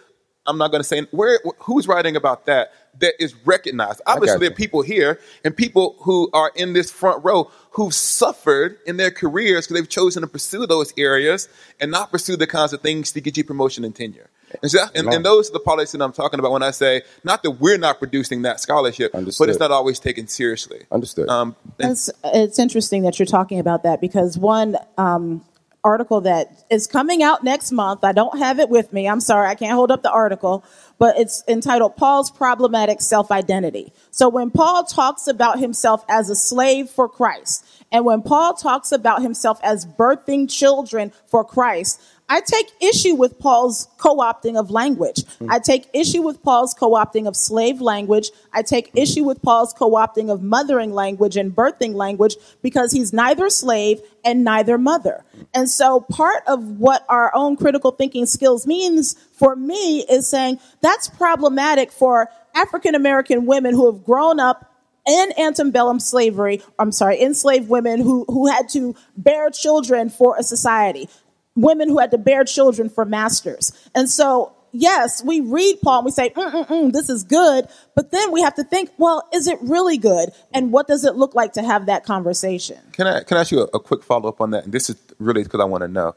[0.50, 4.02] I'm not going to say where who's writing about that that is recognized.
[4.06, 8.78] Obviously, there are people here and people who are in this front row who've suffered
[8.86, 11.48] in their careers because they've chosen to pursue those areas
[11.80, 14.28] and not pursue the kinds of things to get you promotion and tenure.
[14.62, 17.02] And, so, and, and those are the policies that I'm talking about when I say
[17.22, 19.46] not that we're not producing that scholarship, Understood.
[19.46, 20.86] but it's not always taken seriously.
[20.90, 21.28] Understood.
[21.28, 25.44] Um, it's, it's interesting that you're talking about that because one, um,
[25.82, 28.04] article that is coming out next month.
[28.04, 29.08] I don't have it with me.
[29.08, 30.64] I'm sorry, I can't hold up the article,
[30.98, 33.92] but it's entitled Paul's Problematic Self Identity.
[34.10, 38.92] So when Paul talks about himself as a slave for Christ, and when Paul talks
[38.92, 42.00] about himself as birthing children for Christ,
[42.30, 45.24] I take issue with Paul's co-opting of language.
[45.48, 48.30] I take issue with Paul's co-opting of slave language.
[48.52, 53.50] I take issue with Paul's co-opting of mothering language and birthing language because he's neither
[53.50, 55.24] slave and neither mother.
[55.52, 60.60] And so part of what our own critical thinking skills means for me is saying
[60.80, 64.70] that's problematic for African American women who have grown up
[65.08, 70.42] in antebellum slavery, I'm sorry, enslaved women who, who had to bear children for a
[70.42, 71.08] society
[71.56, 73.72] women who had to bear children for masters.
[73.94, 77.66] And so, yes, we read Paul and we say, Mm-mm-mm, this is good.
[77.94, 80.30] But then we have to think, well, is it really good?
[80.52, 82.78] And what does it look like to have that conversation?
[82.92, 84.64] Can I, can I ask you a, a quick follow up on that?
[84.64, 86.14] And this is really because I want to know.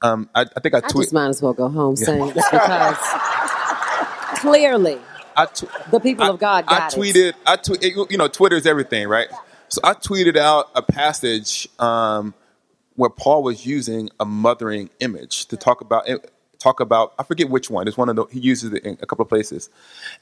[0.00, 2.06] Um, I, I, think I, tweet- I just might as well go home yeah.
[2.06, 2.96] saying this because
[4.40, 4.98] clearly
[5.46, 7.36] tw- the people I, of God I tweeted, it.
[7.46, 9.28] I tweeted, you know, Twitter is everything, right?
[9.68, 12.34] So I tweeted out a passage um,
[12.98, 16.18] where Paul was using a mothering image to talk about eh,
[16.58, 17.86] talk about I forget which one.
[17.86, 19.70] It's one of the he uses it in a couple of places,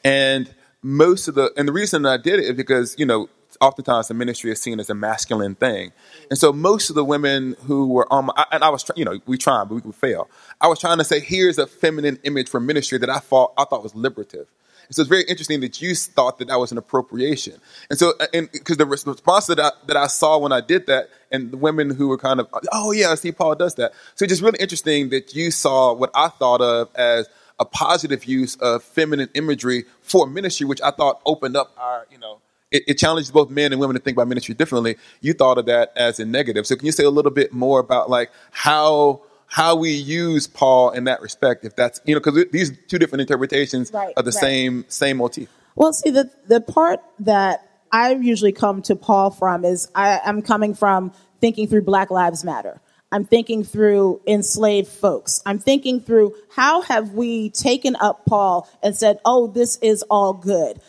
[0.05, 3.31] and most of the and the reason I did it is because you know
[3.63, 5.93] oftentimes the ministry is seen as a masculine thing,
[6.29, 9.19] and so most of the women who were on my, and I was you know
[9.25, 10.29] we tried but we would fail.
[10.61, 13.65] I was trying to say here's a feminine image for ministry that I thought I
[13.65, 14.49] thought was liberative.
[14.87, 17.55] And so it's very interesting that you thought that that was an appropriation.
[17.91, 20.87] And so, uh, and because the response that I, that I saw when I did
[20.87, 23.75] that, and the women who were kind of, oh, oh yeah, I see Paul does
[23.77, 23.93] that.
[24.15, 27.29] So it's just really interesting that you saw what I thought of as
[27.59, 32.19] a positive use of feminine imagery for ministry, which I thought opened up our, you
[32.19, 34.97] know, it, it challenged both men and women to think about ministry differently.
[35.21, 36.67] You thought of that as a negative.
[36.67, 40.91] So can you say a little bit more about like how how we use Paul
[40.91, 44.31] in that respect, if that's you know, because these two different interpretations right, of the
[44.31, 44.41] right.
[44.41, 45.49] same same motif.
[45.75, 50.43] Well, see the the part that I usually come to Paul from is I, I'm
[50.43, 52.81] coming from thinking through Black Lives Matter.
[53.13, 55.41] I'm thinking through enslaved folks.
[55.47, 60.33] I'm thinking through how have we taken up Paul and said, oh, this is all
[60.33, 60.81] good.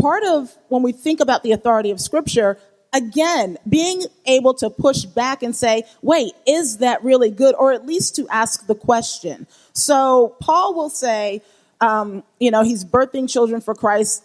[0.00, 2.58] Part of when we think about the authority of Scripture,
[2.92, 7.54] again, being able to push back and say, wait, is that really good?
[7.54, 9.46] Or at least to ask the question.
[9.72, 11.42] So Paul will say,
[11.80, 14.24] um, you know, he's birthing children for Christ,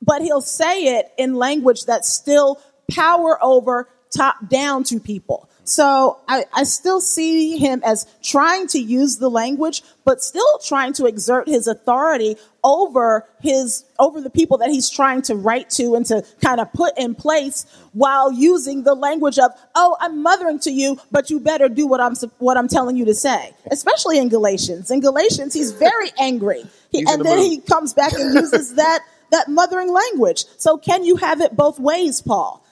[0.00, 2.60] but he'll say it in language that's still
[2.90, 5.48] power over top down to people.
[5.64, 10.92] So I, I, still see him as trying to use the language, but still trying
[10.94, 15.94] to exert his authority over his, over the people that he's trying to write to
[15.94, 20.58] and to kind of put in place while using the language of, oh, I'm mothering
[20.60, 23.54] to you, but you better do what I'm, what I'm telling you to say.
[23.70, 24.90] Especially in Galatians.
[24.90, 26.64] In Galatians, he's very angry.
[26.90, 30.44] He, and then he comes back and uses that, that mothering language.
[30.56, 32.62] So can you have it both ways, Paul?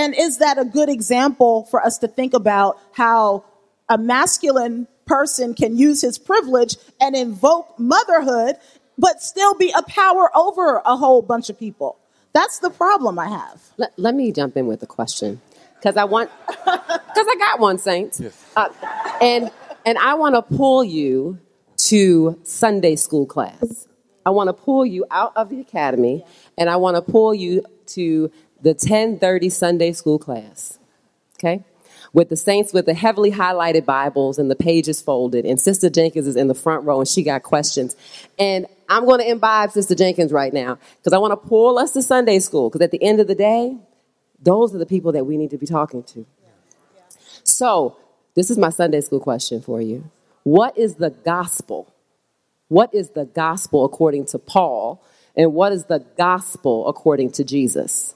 [0.00, 3.44] And is that a good example for us to think about how
[3.86, 8.56] a masculine person can use his privilege and invoke motherhood,
[8.96, 11.98] but still be a power over a whole bunch of people?
[12.32, 13.60] That's the problem I have.
[13.76, 15.38] Let, let me jump in with a question
[15.74, 18.42] because I want because I got one, Saints, yes.
[18.56, 18.70] uh,
[19.20, 19.50] and
[19.84, 21.38] and I want to pull you
[21.88, 23.86] to Sunday school class.
[24.24, 26.24] I want to pull you out of the academy,
[26.56, 28.30] and I want to pull you to
[28.62, 30.78] the 1030 Sunday school class.
[31.38, 31.64] Okay?
[32.12, 35.44] With the saints with the heavily highlighted Bibles and the pages folded.
[35.44, 37.96] And Sister Jenkins is in the front row and she got questions.
[38.38, 41.92] And I'm going to imbibe Sister Jenkins right now because I want to pull us
[41.92, 43.76] to Sunday school because at the end of the day,
[44.42, 46.26] those are the people that we need to be talking to.
[47.44, 47.96] So,
[48.34, 50.10] this is my Sunday school question for you.
[50.44, 51.92] What is the gospel?
[52.68, 55.02] What is the gospel according to Paul?
[55.36, 58.14] And what is the gospel according to Jesus?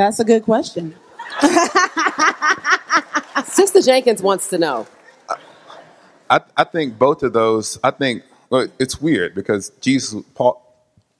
[0.00, 0.94] That's a good question.
[3.44, 4.86] Sister Jenkins wants to know.
[6.30, 10.66] I, I think both of those, I think well, it's weird because Jesus, Paul,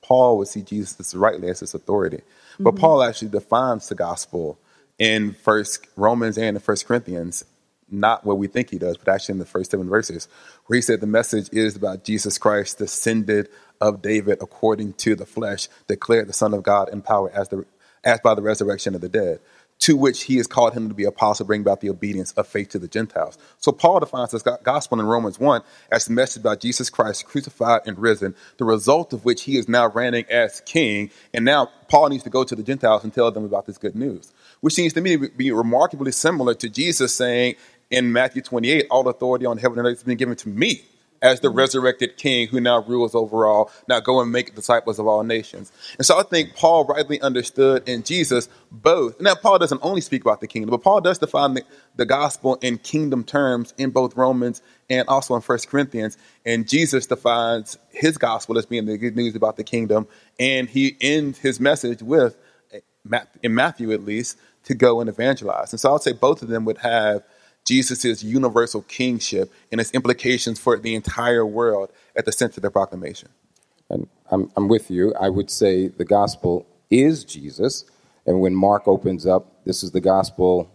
[0.01, 2.23] Paul would see Jesus rightly as his authority.
[2.59, 2.81] But mm-hmm.
[2.81, 4.59] Paul actually defines the gospel
[4.99, 7.45] in First Romans and in First Corinthians,
[7.91, 10.27] not what we think he does, but actually in the first seven verses,
[10.65, 15.27] where he said the message is about Jesus Christ, descended of David according to the
[15.27, 17.67] flesh, declared the Son of God in power as the
[18.05, 19.41] as by the resurrection of the dead
[19.81, 22.69] to which he has called him to be apostle, bring about the obedience of faith
[22.69, 23.39] to the Gentiles.
[23.59, 27.81] So Paul defines this gospel in Romans 1 as the message about Jesus Christ crucified
[27.87, 31.11] and risen, the result of which he is now reigning as king.
[31.33, 33.97] And now Paul needs to go to the Gentiles and tell them about this good
[33.97, 37.55] news, which seems to me to be remarkably similar to Jesus saying
[37.91, 40.85] in Matthew 28, all authority on heaven and earth has been given to me
[41.23, 41.59] as the mm-hmm.
[41.59, 43.71] resurrected king who now rules over all.
[43.89, 45.73] Now go and make disciples of all nations.
[45.99, 49.21] And so I think Paul rightly understood in Jesus both.
[49.21, 51.65] Now, Paul doesn't only speak about the kingdom, but Paul does define the,
[51.97, 56.17] the gospel in kingdom terms in both Romans and also in First Corinthians.
[56.45, 60.07] And Jesus defines his gospel as being the good news about the kingdom.
[60.39, 62.37] And he ends his message with,
[62.73, 62.81] eh,
[63.43, 65.73] in Matthew at least, to go and evangelize.
[65.73, 67.23] And so I would say both of them would have
[67.65, 72.71] Jesus' universal kingship and its implications for the entire world at the center of the
[72.71, 73.29] proclamation.
[73.89, 75.15] And I'm, I'm with you.
[75.21, 77.85] I would say the gospel is Jesus.
[78.27, 80.71] And when Mark opens up, this is the gospel,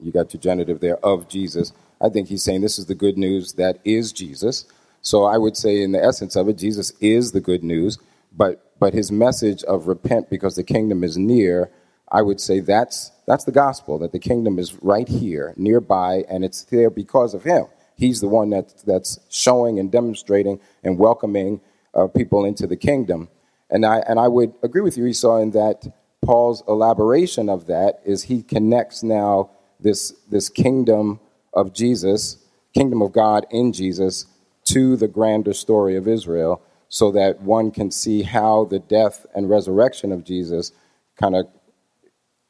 [0.00, 1.72] you got your genitive there, of Jesus.
[2.00, 4.66] I think he's saying this is the good news that is Jesus.
[5.02, 7.98] So I would say, in the essence of it, Jesus is the good news,
[8.36, 11.70] but, but his message of repent because the kingdom is near,
[12.10, 16.44] I would say that's that's the gospel, that the kingdom is right here, nearby, and
[16.44, 17.66] it's there because of him.
[17.96, 21.60] He's the one that, that's showing and demonstrating and welcoming
[21.94, 23.28] uh, people into the kingdom.
[23.70, 28.00] And I, and I would agree with you, Esau, in that Paul's elaboration of that
[28.04, 29.50] is he connects now
[29.80, 31.20] this, this kingdom
[31.52, 32.38] of Jesus,
[32.74, 34.26] kingdom of God in Jesus,
[34.66, 39.50] to the grander story of Israel so that one can see how the death and
[39.50, 40.72] resurrection of Jesus
[41.18, 41.46] kind of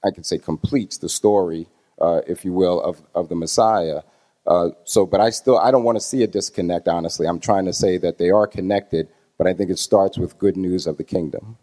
[0.07, 1.67] I could say completes the story,
[2.01, 4.03] uh, if you will, of, of the Messiah.
[4.47, 7.27] Uh, so, but I still, I don't want to see a disconnect, honestly.
[7.27, 10.57] I'm trying to say that they are connected, but I think it starts with good
[10.57, 11.59] news of the kingdom.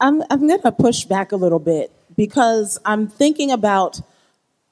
[0.00, 4.00] I'm, I'm going to push back a little bit because I'm thinking about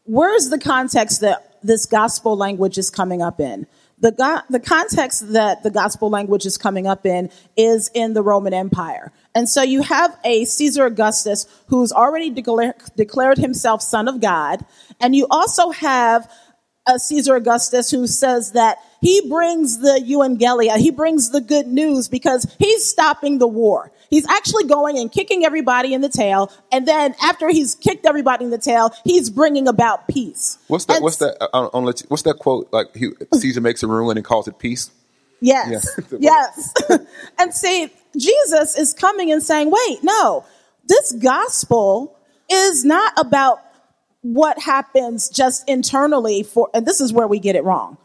[0.04, 3.66] where's the context that this gospel language is coming up in?
[3.98, 8.22] The, go- the context that the gospel language is coming up in is in the
[8.22, 9.10] Roman Empire.
[9.34, 14.64] And so you have a Caesar Augustus who's already declare- declared himself son of God.
[15.00, 16.30] And you also have
[16.86, 22.08] a Caesar Augustus who says that he brings the euangelia, he brings the good news
[22.08, 23.92] because he's stopping the war.
[24.10, 28.44] He's actually going and kicking everybody in the tail, and then after he's kicked everybody
[28.44, 30.58] in the tail, he's bringing about peace.
[30.68, 30.96] What's that?
[30.96, 31.36] And what's that?
[31.40, 31.68] Uh,
[32.08, 32.72] what's that quote?
[32.72, 34.90] Like he, Caesar makes a ruin and calls it peace.
[35.40, 36.18] Yes, yeah.
[36.20, 36.74] yes.
[37.38, 40.44] and see, Jesus is coming and saying, "Wait, no,
[40.86, 42.16] this gospel
[42.50, 43.60] is not about
[44.22, 47.98] what happens just internally for." And this is where we get it wrong.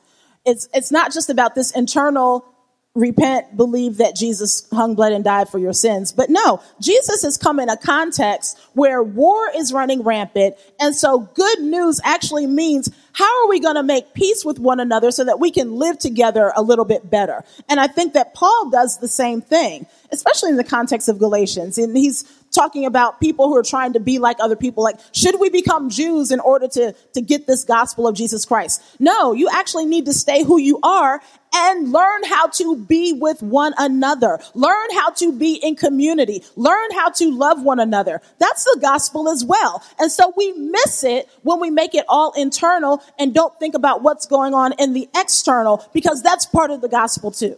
[0.45, 2.45] It's it's not just about this internal
[2.94, 6.12] repent, believe that Jesus hung, bled, and died for your sins.
[6.12, 10.56] But no, Jesus has come in a context where war is running rampant.
[10.80, 14.80] And so good news actually means how are we going to make peace with one
[14.80, 17.46] another so that we can live together a little bit better?
[17.70, 21.78] And I think that Paul does the same thing, especially in the context of Galatians.
[21.78, 24.84] And he's talking about people who are trying to be like other people.
[24.84, 28.82] Like, should we become Jews in order to, to get this gospel of Jesus Christ?
[28.99, 31.22] No, you actually need to stay who you are
[31.54, 34.39] and learn how to be with one another.
[34.54, 36.43] Learn how to be in community.
[36.56, 38.22] Learn how to love one another.
[38.39, 39.84] That's the gospel as well.
[39.99, 44.02] And so we miss it when we make it all internal and don't think about
[44.02, 47.58] what's going on in the external because that's part of the gospel too.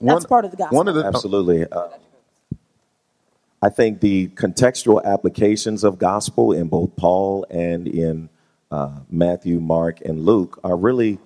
[0.00, 0.76] That's one, part of the gospel.
[0.76, 1.66] One of the, Absolutely.
[1.66, 1.88] Uh,
[3.60, 8.28] I think the contextual applications of gospel in both Paul and in
[8.70, 11.18] uh, Matthew, Mark, and Luke are really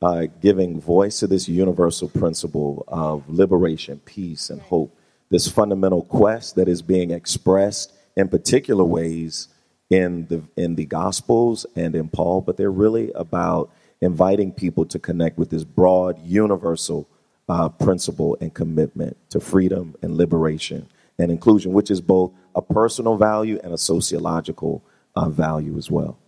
[0.00, 4.96] uh, giving voice to this universal principle of liberation, peace, and hope.
[5.30, 9.48] This fundamental quest that is being expressed in particular ways
[9.88, 13.70] in the in the Gospels and in Paul, but they're really about
[14.00, 17.08] inviting people to connect with this broad, universal
[17.48, 20.88] uh, principle and commitment to freedom and liberation
[21.20, 24.82] and inclusion, which is both a personal value and a sociological
[25.16, 26.18] uh, value as well.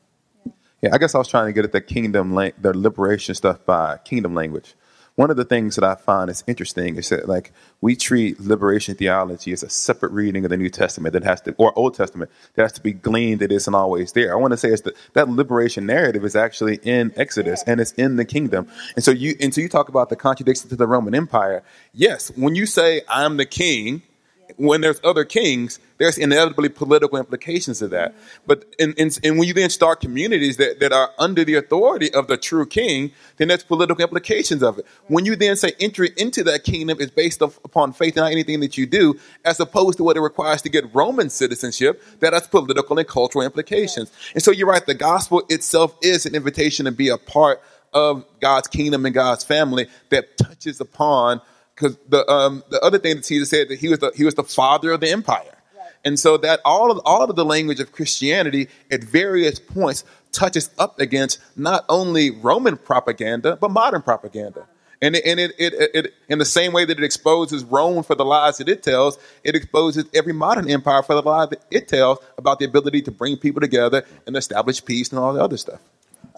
[0.83, 3.99] Yeah, I guess I was trying to get at the kingdom, the liberation stuff by
[3.99, 4.75] kingdom language.
[5.15, 8.95] one of the things that I find is interesting is that like we treat liberation
[8.95, 12.31] theology as a separate reading of the New Testament that has to, or Old Testament
[12.55, 14.33] that has to be gleaned that isn't always there.
[14.33, 17.93] I want to say is that that liberation narrative is actually in Exodus and it's
[17.93, 18.69] in the kingdom.
[18.97, 21.63] And so you, and so you talk about the contradiction to the Roman Empire.
[21.93, 24.03] Yes, when you say I'm the king,
[24.57, 28.13] when there's other kings, there's inevitably political implications of that.
[28.13, 28.43] Mm-hmm.
[28.47, 32.13] But in, in, and when you then start communities that, that are under the authority
[32.13, 34.87] of the true king, then that's political implications of it.
[35.07, 38.77] When you then say entry into that kingdom is based upon faith in anything that
[38.77, 42.99] you do, as opposed to what it requires to get Roman citizenship, that has political
[42.99, 44.11] and cultural implications.
[44.35, 48.25] And so you're right, the gospel itself is an invitation to be a part of
[48.41, 51.41] God's kingdom and God's family that touches upon
[51.75, 54.35] because the um, the other thing that Jesus said that he was the he was
[54.35, 55.91] the father of the empire, right.
[56.05, 60.71] and so that all of all of the language of Christianity at various points touches
[60.79, 64.67] up against not only Roman propaganda but modern propaganda.
[65.05, 68.15] And, it, and it, it, it, in the same way that it exposes Rome for
[68.15, 71.89] the lies that it tells, it exposes every modern empire for the lies that it
[71.89, 75.57] tells about the ability to bring people together and establish peace and all the other
[75.57, 75.81] stuff.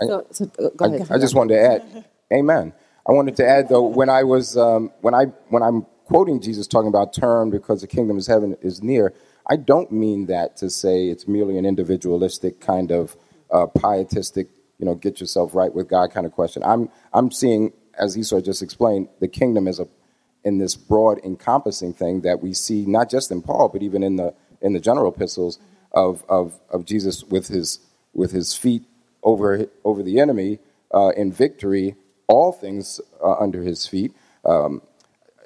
[0.01, 2.73] So, so, uh, I, I, just wanted to add, Amen.
[3.07, 6.67] I wanted to add though, when I was um, when I when I'm quoting Jesus
[6.67, 9.13] talking about turn because the kingdom of heaven is near,
[9.49, 13.17] I don't mean that to say it's merely an individualistic kind of
[13.51, 14.49] uh, pietistic,
[14.79, 16.63] you know, get yourself right with God kind of question.
[16.65, 19.89] I'm I'm seeing, as Esau just explained, the kingdom as a
[20.45, 24.17] in this broad encompassing thing that we see not just in Paul, but even in
[24.17, 25.59] the in the general epistles
[25.93, 27.81] of of, of Jesus with his
[28.15, 28.85] with his feet
[29.23, 30.59] over over the enemy
[30.95, 31.97] uh, in victory
[32.27, 34.13] all things uh, under his feet,
[34.45, 34.83] um,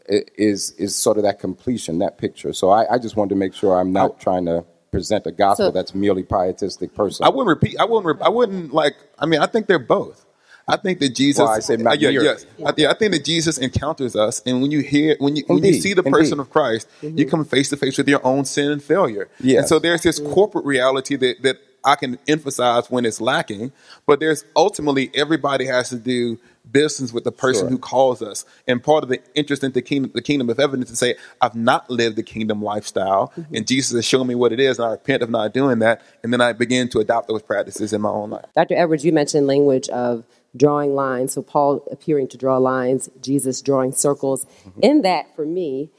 [0.08, 2.52] is is sort of that completion, that picture.
[2.52, 5.32] So I, I just wanted to make sure I'm not I, trying to present a
[5.32, 7.24] gospel so, that's merely pietistic person.
[7.26, 7.78] I wouldn't repeat.
[7.78, 8.22] I wouldn't.
[8.22, 8.96] I wouldn't like.
[9.18, 10.24] I mean, I think they're both.
[10.66, 11.40] I think that Jesus.
[11.40, 12.46] Well, I said uh, yeah, yes.
[12.58, 12.68] Yeah.
[12.68, 15.62] I, yeah, I think that Jesus encounters us, and when you hear, when you indeed,
[15.62, 16.40] when you see the person indeed.
[16.40, 17.18] of Christ, mm-hmm.
[17.18, 19.28] you come face to face with your own sin and failure.
[19.40, 19.60] Yes.
[19.60, 20.32] And so there's this mm-hmm.
[20.32, 23.72] corporate reality that that I can emphasize when it's lacking,
[24.06, 26.38] but there's ultimately everybody has to do
[26.70, 27.70] business with the person sure.
[27.70, 28.44] who calls us.
[28.66, 31.16] And part of the interest in the kingdom, the kingdom of heaven is to say,
[31.40, 33.54] I've not lived the kingdom lifestyle, mm-hmm.
[33.54, 36.02] and Jesus has shown me what it is, and I repent of not doing that,
[36.22, 38.46] and then I begin to adopt those practices in my own life.
[38.54, 38.74] Dr.
[38.76, 40.24] Edwards, you mentioned language of
[40.56, 41.32] drawing lines.
[41.32, 44.44] So Paul appearing to draw lines, Jesus drawing circles.
[44.44, 44.80] Mm-hmm.
[44.82, 45.90] In that, for me,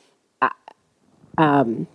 [0.41, 0.51] I,
[1.37, 1.87] um,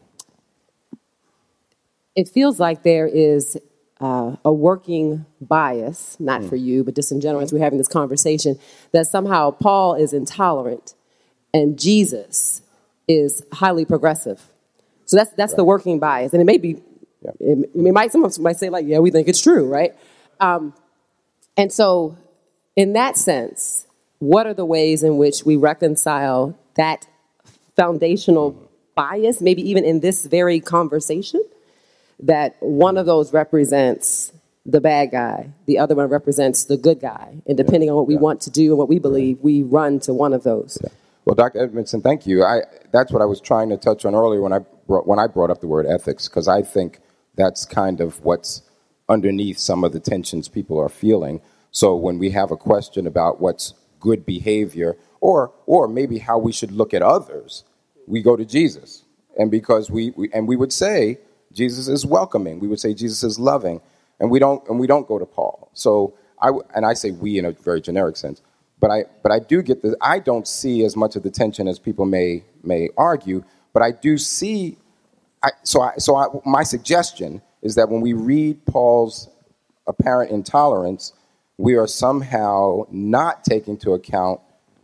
[2.15, 3.59] it feels like there is
[4.01, 6.49] uh, a working bias, not mm.
[6.49, 8.59] for you, but just in general, as we're having this conversation,
[8.93, 10.95] that somehow Paul is intolerant
[11.53, 12.63] and Jesus
[13.07, 14.43] is highly progressive.
[15.07, 15.59] So that's that's right.
[15.59, 16.83] the working bias, and it may be,
[17.23, 17.31] yeah.
[17.41, 19.95] it, it, might some of might say like, yeah, we think it's true, right?
[20.41, 20.75] Um,
[21.57, 22.17] and so,
[22.75, 23.87] in that sense,
[24.19, 27.07] what are the ways in which we reconcile that
[27.77, 31.43] foundational bias, maybe even in this very conversation,
[32.21, 34.33] that one of those represents
[34.67, 37.37] the bad guy, the other one represents the good guy.
[37.47, 38.21] And depending yeah, on what we yeah.
[38.21, 40.79] want to do and what we believe, we run to one of those.
[40.83, 40.91] Yeah.
[41.25, 41.63] Well, Dr.
[41.63, 42.45] Edmondson, thank you.
[42.45, 42.63] I,
[42.93, 45.51] that's what I was trying to touch on earlier when I brought, when I brought
[45.51, 47.01] up the word ethics, because I think
[47.35, 48.63] that's kind of what's
[49.09, 51.41] underneath some of the tensions people are feeling.
[51.71, 56.53] So when we have a question about what's good behavior, or or maybe how we
[56.53, 57.65] should look at others,
[58.07, 59.05] we go to Jesus,
[59.39, 61.19] and because we, we and we would say
[61.55, 62.61] Jesus is welcoming.
[62.61, 63.81] We would say Jesus is loving,
[64.21, 65.71] and we don't and we don't go to Paul.
[65.75, 68.43] So I and I say we in a very generic sense,
[68.81, 69.95] but I but I do get this.
[70.01, 73.93] I don't see as much of the tension as people may may argue, but I
[73.93, 74.77] do see.
[75.43, 79.29] I, so I, so I, my suggestion is that when we read Paul's
[79.87, 81.13] apparent intolerance,
[81.59, 84.41] we are somehow not taking into account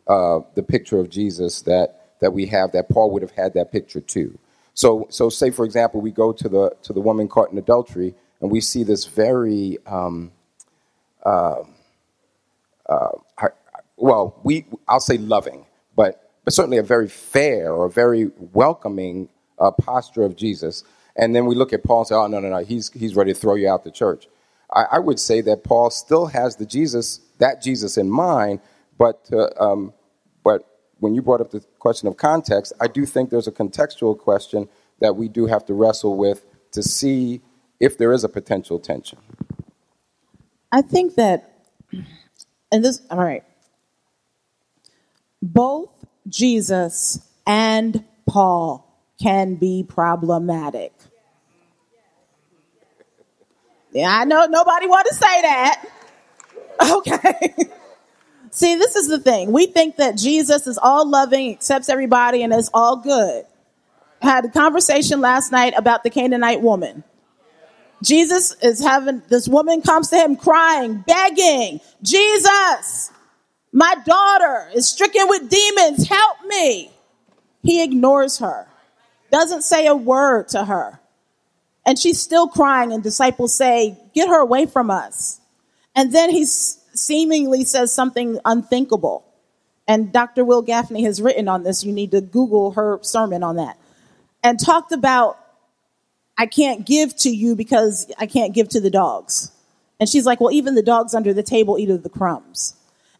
[0.06, 3.72] uh, the picture of Jesus that that we have that Paul would have had that
[3.72, 4.38] picture too.
[4.74, 8.14] So, so say for example, we go to the to the woman caught in adultery,
[8.40, 10.32] and we see this very, um,
[11.24, 11.62] uh,
[12.88, 13.10] uh,
[13.96, 15.66] well, we I'll say loving,
[15.96, 20.84] but but certainly a very fair or very welcoming uh, posture of Jesus.
[21.16, 23.34] And then we look at Paul and say, oh no no no, he's he's ready
[23.34, 24.28] to throw you out the church.
[24.72, 28.60] I, I would say that Paul still has the Jesus that Jesus in mind,
[28.98, 29.92] but uh, um,
[31.00, 34.68] when you brought up the question of context, I do think there's a contextual question
[35.00, 37.40] that we do have to wrestle with to see
[37.80, 39.18] if there is a potential tension.
[40.70, 41.66] I think that,
[42.70, 43.42] and this, all right,
[45.42, 45.90] both
[46.28, 48.86] Jesus and Paul
[49.20, 50.92] can be problematic.
[53.92, 55.84] Yeah, I know nobody want to say that.
[56.82, 57.54] Okay.
[58.50, 59.52] See, this is the thing.
[59.52, 63.44] We think that Jesus is all loving, accepts everybody, and is all good.
[64.20, 67.04] Had a conversation last night about the Canaanite woman.
[68.02, 73.10] Jesus is having, this woman comes to him crying, begging, Jesus,
[73.72, 76.90] my daughter is stricken with demons, help me.
[77.62, 78.66] He ignores her,
[79.30, 80.98] doesn't say a word to her.
[81.86, 85.40] And she's still crying, and disciples say, Get her away from us.
[85.94, 86.44] And then he
[86.94, 89.24] seemingly says something unthinkable.
[89.86, 90.44] And Dr.
[90.44, 91.84] Wil Gafney has written on this.
[91.84, 93.76] You need to Google her sermon on that.
[94.42, 95.38] And talked about,
[96.38, 99.50] I can't give to you because I can't give to the dogs.
[99.98, 102.74] And she's like, Well, even the dogs under the table eat of the crumbs.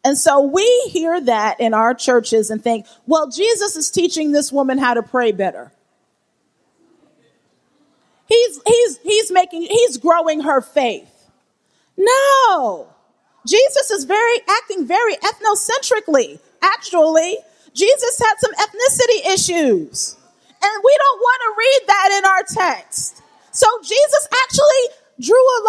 [0.05, 4.51] And so we hear that in our churches and think, well, Jesus is teaching this
[4.51, 5.73] woman how to pray better.
[8.27, 11.11] He's, he's, he's making, he's growing her faith.
[11.97, 12.89] No.
[13.47, 16.38] Jesus is very, acting very ethnocentrically.
[16.62, 17.38] Actually,
[17.74, 20.16] Jesus had some ethnicity issues.
[20.62, 23.22] And we don't want to read that in our text.
[23.51, 25.61] So Jesus actually drew a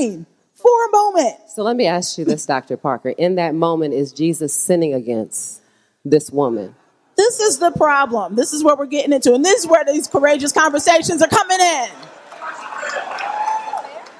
[0.00, 1.36] line for a moment.
[1.48, 2.76] So let me ask you this, Dr.
[2.76, 3.10] Parker.
[3.10, 5.62] In that moment, is Jesus sinning against
[6.04, 6.74] this woman?
[7.16, 8.36] This is the problem.
[8.36, 9.34] This is what we're getting into.
[9.34, 11.88] And this is where these courageous conversations are coming in.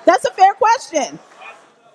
[0.04, 1.18] That's a fair question.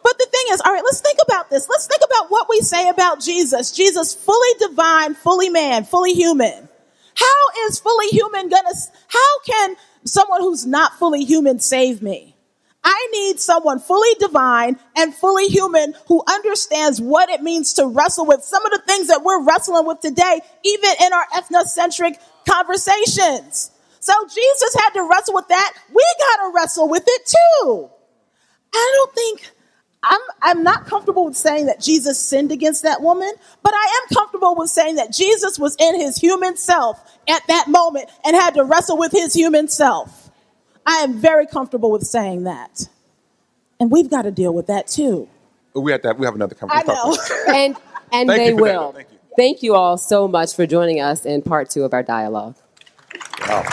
[0.04, 1.70] But the thing is, all right, let's think about this.
[1.70, 3.72] Let's think about what we say about Jesus.
[3.72, 6.70] Jesus, fully divine, fully man, fully human.
[7.16, 8.74] How is fully human gonna,
[9.08, 9.76] how can
[10.06, 12.36] someone who's not fully human save me?
[12.84, 18.26] I need someone fully divine and fully human who understands what it means to wrestle
[18.26, 22.18] with some of the things that we're wrestling with today, even in our ethnocentric
[22.50, 23.70] conversations.
[24.00, 25.74] So Jesus had to wrestle with that.
[25.94, 27.90] We got to wrestle with it too.
[28.74, 29.52] I don't think
[30.04, 33.32] I'm, I'm not comfortable with saying that Jesus sinned against that woman,
[33.62, 37.00] but I am comfortable with saying that Jesus was in his human self
[37.30, 40.32] at that moment and had to wrestle with his human self.
[40.86, 42.90] I am very comfortable with saying that.
[43.80, 45.30] And we've got to deal with that too.
[45.76, 46.90] We have to have, we have another conversation.
[46.90, 47.18] I know.
[47.54, 47.78] and
[48.12, 48.92] and they will.
[48.92, 49.20] Thank you.
[49.38, 52.56] Thank you all so much for joining us in part two of our dialogue.
[53.48, 53.64] Wow.